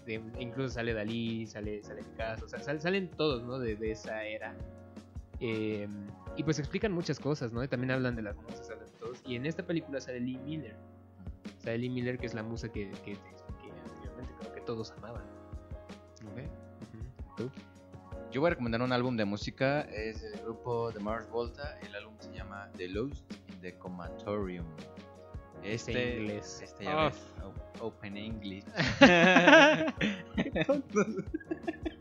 De- 0.06 0.22
incluso 0.40 0.70
sale 0.76 0.94
Dalí, 0.94 1.48
sale, 1.48 1.82
sale 1.84 2.04
Picasso, 2.04 2.46
o 2.46 2.48
sea, 2.48 2.62
sal- 2.62 2.80
salen 2.80 3.10
todos, 3.10 3.44
¿no? 3.44 3.58
De, 3.60 3.76
de 3.76 3.92
esa 3.92 4.24
era. 4.24 4.56
Eh, 5.42 5.88
y 6.38 6.44
pues 6.44 6.60
explican 6.60 6.92
muchas 6.92 7.20
cosas, 7.20 7.52
¿no? 7.54 7.64
Y 7.64 7.68
también 7.68 7.92
hablan 7.92 8.16
de 8.16 8.22
las 8.22 8.36
musas, 8.36 8.70
hablan 8.70 8.86
de 8.88 8.92
todos. 9.00 9.22
Y 9.26 9.36
en 9.36 9.46
esta 9.46 9.64
película 9.64 10.00
sale 10.02 10.20
Lee 10.20 10.38
Miller. 10.38 10.76
Sale 11.60 11.78
Lee 11.78 11.90
Miller, 11.90 12.18
que 12.18 12.26
es 12.26 12.34
la 12.34 12.44
musa 12.44 12.70
que, 12.70 12.90
que 13.04 13.16
te 13.16 13.30
expliqué 13.30 13.72
anteriormente, 13.84 14.34
creo 14.40 14.54
que 14.54 14.62
todos 14.62 14.92
amaban. 14.92 15.24
Ok. 16.32 17.38
¿Tú? 17.38 17.50
Yo 18.32 18.42
voy 18.42 18.48
a 18.48 18.50
recomendar 18.52 18.82
un 18.82 18.92
álbum 18.92 19.16
de 19.16 19.24
música, 19.26 19.82
es 19.84 20.22
el 20.24 20.40
grupo 20.42 20.92
de 20.92 21.00
Mars 21.00 21.30
Volta, 21.30 21.80
el 21.82 21.96
álbum 21.96 22.16
se 22.20 22.34
llama 22.34 22.70
The 22.76 22.90
Lost 22.90 23.32
in 23.54 23.62
the 23.62 23.78
Comatorium. 23.78 24.66
Ese 25.64 25.92
Este 25.92 26.20
inglés. 26.20 26.62
Este 26.62 26.84
ya 26.84 26.98
Oh. 26.98 27.06
ves, 27.10 27.18
Open 27.82 28.18
English. 28.18 28.66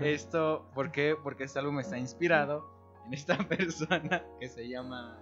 Esto, 0.00 0.68
¿por 0.74 0.90
qué? 0.92 1.16
Porque 1.22 1.44
este 1.44 1.58
álbum 1.58 1.78
está 1.80 1.98
inspirado 1.98 2.70
en 3.06 3.14
esta 3.14 3.36
persona 3.48 4.24
que 4.40 4.48
se 4.48 4.68
llama, 4.68 5.18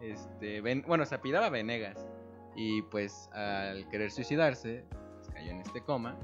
este, 0.00 0.60
Ben- 0.60 0.84
bueno, 0.86 1.04
se 1.04 1.14
apidaba 1.14 1.48
Venegas. 1.50 2.06
Y 2.56 2.82
pues 2.82 3.28
al 3.32 3.88
querer 3.88 4.10
suicidarse, 4.10 4.84
pues, 5.16 5.28
cayó 5.30 5.50
en 5.52 5.60
este 5.60 5.82
coma, 5.82 6.16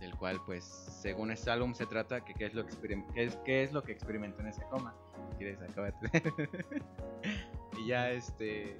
del 0.00 0.14
cual 0.16 0.40
pues 0.46 0.64
según 0.64 1.30
este 1.30 1.50
álbum 1.50 1.74
se 1.74 1.86
trata 1.86 2.24
que 2.24 2.34
qué 2.34 2.46
es 2.46 2.54
lo 2.54 2.64
que, 2.66 2.74
qué 3.14 3.24
es, 3.24 3.36
qué 3.44 3.62
es 3.62 3.72
lo 3.72 3.82
que 3.82 3.92
experimentó 3.92 4.40
en 4.40 4.48
ese 4.48 4.62
coma. 4.70 4.94
Quieres, 5.38 5.58
y 7.78 7.86
ya 7.88 8.10
este... 8.10 8.78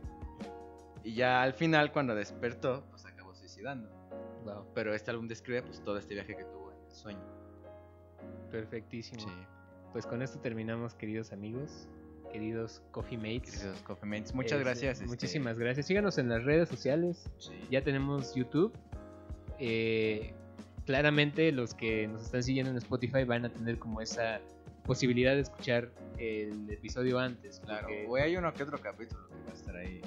Y 1.03 1.15
ya 1.15 1.43
al 1.43 1.53
final 1.53 1.93
cuando 1.93 2.15
despertó, 2.15 2.85
pues 2.91 3.05
acabó 3.07 3.35
suicidando. 3.35 3.89
Wow, 4.45 4.67
Pero 4.75 4.95
este 4.95 5.11
álbum 5.11 5.29
describe 5.29 5.63
pues 5.63 5.83
todo 5.83 5.99
este 5.99 6.15
viaje 6.15 6.37
que 6.37 6.45
tuvo 6.45 6.73
en 6.73 6.79
el 6.85 6.93
sueño. 6.93 7.36
Perfectísimo. 8.51 9.21
Sí. 9.21 9.29
Pues 9.93 10.07
con 10.07 10.23
esto 10.23 10.39
terminamos, 10.41 10.95
queridos 10.95 11.33
amigos, 11.33 11.89
queridos 12.33 12.83
Coffee 12.91 13.17
Mates. 13.17 13.57
Queridos 13.59 13.83
Coffee 13.83 14.09
Mates, 14.09 14.35
muchas 14.35 14.53
Este, 14.53 14.65
gracias. 14.65 14.93
este, 14.99 15.07
Muchísimas 15.07 15.59
gracias. 15.59 15.87
Síganos 15.87 16.19
en 16.19 16.29
las 16.29 16.45
redes 16.45 16.69
sociales. 16.69 17.31
sí. 17.39 17.53
Ya 17.71 17.83
tenemos 17.83 18.35
YouTube. 18.35 18.73
Eh, 19.59 20.35
claramente 20.85 21.51
los 21.53 21.75
que 21.75 22.07
nos 22.09 22.23
están 22.23 22.43
siguiendo 22.43 22.71
en 22.71 22.77
Spotify 22.79 23.25
van 23.25 23.45
a 23.47 23.49
tener 23.49 23.79
como 23.79 24.01
esa 24.01 24.41
posibilidad 24.85 25.35
de 25.35 25.41
escuchar 25.41 25.91
el 26.19 26.69
episodio 26.71 27.19
antes. 27.19 27.61
Claro, 27.61 27.89
güey, 28.07 28.23
hay 28.23 28.37
uno 28.37 28.53
que 28.53 28.63
otro 28.63 28.79
capítulo 28.79 29.29
que 29.29 29.35
va 29.45 29.51
a 29.51 29.55
estar 29.55 29.77
ahí 29.77 30.01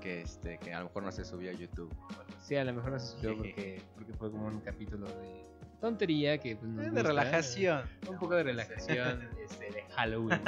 que 0.00 0.20
este 0.22 0.58
que 0.58 0.74
a 0.74 0.80
lo 0.80 0.86
mejor 0.86 1.02
no 1.04 1.12
se 1.12 1.24
subió 1.24 1.50
a 1.50 1.54
YouTube 1.54 1.90
o. 1.92 2.42
Sí, 2.42 2.56
a 2.56 2.64
lo 2.64 2.72
mejor 2.74 2.92
no 2.92 2.98
se 3.00 3.06
escuchó 3.06 3.36
porque, 3.38 3.80
porque 3.94 4.12
fue 4.14 4.30
como 4.30 4.46
un 4.46 4.60
capítulo 4.60 5.06
de 5.06 5.44
tontería 5.86 6.38
que 6.38 6.56
pues, 6.56 6.68
nos 6.70 6.84
de 6.84 6.90
gusta, 6.90 7.02
relajación. 7.02 7.82
Un 8.08 8.18
poco 8.18 8.34
de 8.34 8.42
relajación 8.42 9.28
este, 9.44 9.70
de 9.70 9.82
Halloween. 9.94 10.40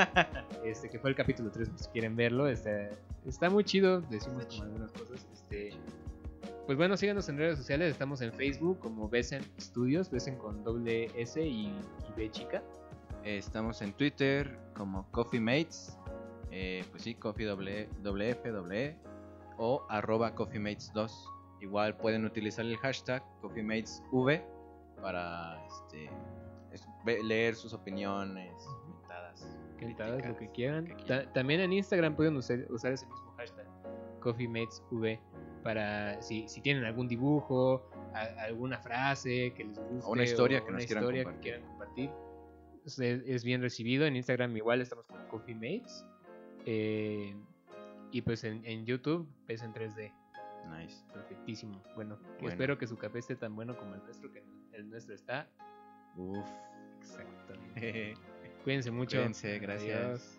Este, 0.64 0.90
que 0.90 0.98
fue 0.98 1.10
el 1.10 1.16
capítulo 1.16 1.50
3, 1.50 1.70
si 1.76 1.88
quieren 1.90 2.16
verlo. 2.16 2.48
Está, 2.48 2.90
está 3.26 3.48
muy 3.48 3.64
chido, 3.64 4.00
decimos 4.02 4.46
como 4.46 4.62
algunas 4.64 4.92
cosas. 4.92 5.26
Este, 5.32 5.70
pues 6.66 6.76
bueno, 6.76 6.96
síganos 6.96 7.28
en 7.28 7.38
redes 7.38 7.56
sociales. 7.58 7.92
Estamos 7.92 8.20
en 8.20 8.32
Facebook 8.32 8.78
como 8.80 9.08
Besen 9.08 9.42
Studios, 9.60 10.10
Besen 10.10 10.36
con 10.36 10.64
doble 10.64 11.10
S 11.16 11.40
y, 11.40 11.66
y 11.68 12.12
B 12.16 12.30
chica. 12.30 12.62
Eh, 13.24 13.38
Estamos 13.38 13.80
en 13.82 13.92
Twitter 13.92 14.58
como 14.74 15.08
Coffee 15.12 15.40
Mates. 15.40 15.96
eh, 16.50 16.84
pues 16.90 17.04
sí, 17.04 17.14
Coffee 17.14 17.46
doble, 17.46 17.88
doble 18.02 18.30
F, 18.30 18.50
doble 18.50 18.86
E. 18.86 18.96
O 19.56 19.84
arroba 19.88 20.34
Coffee 20.34 20.60
Mates 20.60 20.90
2. 20.94 21.28
Igual 21.60 21.96
pueden 21.96 22.24
utilizar 22.24 22.64
el 22.64 22.76
hashtag 22.76 23.22
Coffee 23.40 23.62
Mates 23.62 24.02
V 24.12 24.44
para 25.00 25.64
este, 25.66 26.10
es- 26.72 26.86
leer 27.24 27.54
sus 27.54 27.72
opiniones, 27.72 28.52
mentadas, 28.90 29.56
Cantadas, 29.78 30.26
lo 30.26 30.36
que 30.36 30.48
quieran. 30.50 30.88
Ta- 31.06 31.32
también 31.32 31.60
en 31.60 31.72
Instagram 31.72 32.16
pueden 32.16 32.36
usar, 32.36 32.66
usar 32.70 32.92
ese 32.92 33.06
mismo 33.06 33.30
hashtag, 33.36 33.66
CoffeeMatesV, 34.20 35.18
para 35.62 36.20
si, 36.22 36.48
si 36.48 36.60
tienen 36.60 36.84
algún 36.84 37.06
dibujo, 37.08 37.88
a- 38.14 38.42
alguna 38.44 38.78
frase 38.78 39.52
que 39.54 39.64
les 39.64 39.78
guste, 39.78 40.10
una 40.10 40.24
historia 40.24 40.60
que 40.60 40.68
una 40.70 40.78
nos 40.78 40.86
quieran 40.86 41.04
historia 41.04 41.20
que 41.20 41.24
compartir. 41.24 41.42
quieran 41.52 41.68
compartir. 41.68 42.10
Es, 42.84 42.98
es 42.98 43.44
bien 43.44 43.60
recibido. 43.62 44.06
En 44.06 44.16
Instagram 44.16 44.56
igual 44.56 44.80
estamos 44.80 45.04
con 45.06 45.18
CoffeeMates. 45.28 46.04
eh, 46.66 47.34
y 48.10 48.22
pues 48.22 48.42
en, 48.44 48.64
en 48.64 48.86
YouTube 48.86 49.28
ves 49.46 49.62
en 49.62 49.72
3D. 49.74 50.12
Nice. 50.78 51.04
Perfectísimo. 51.12 51.82
Bueno, 51.94 52.18
espero 52.42 52.78
que 52.78 52.86
su 52.86 52.96
café 52.96 53.18
esté 53.18 53.36
tan 53.36 53.54
bueno 53.54 53.76
como 53.76 53.94
el 53.94 54.02
nuestro, 54.02 54.32
que 54.32 54.42
el 54.78 54.90
nuestro 54.90 55.14
está. 55.14 55.48
Uf. 56.16 56.46
Exactamente. 57.00 58.14
Cuídense 58.64 58.90
mucho. 58.90 59.16
Cuídense, 59.18 59.58
gracias. 59.58 59.98
Adiós. 59.98 60.37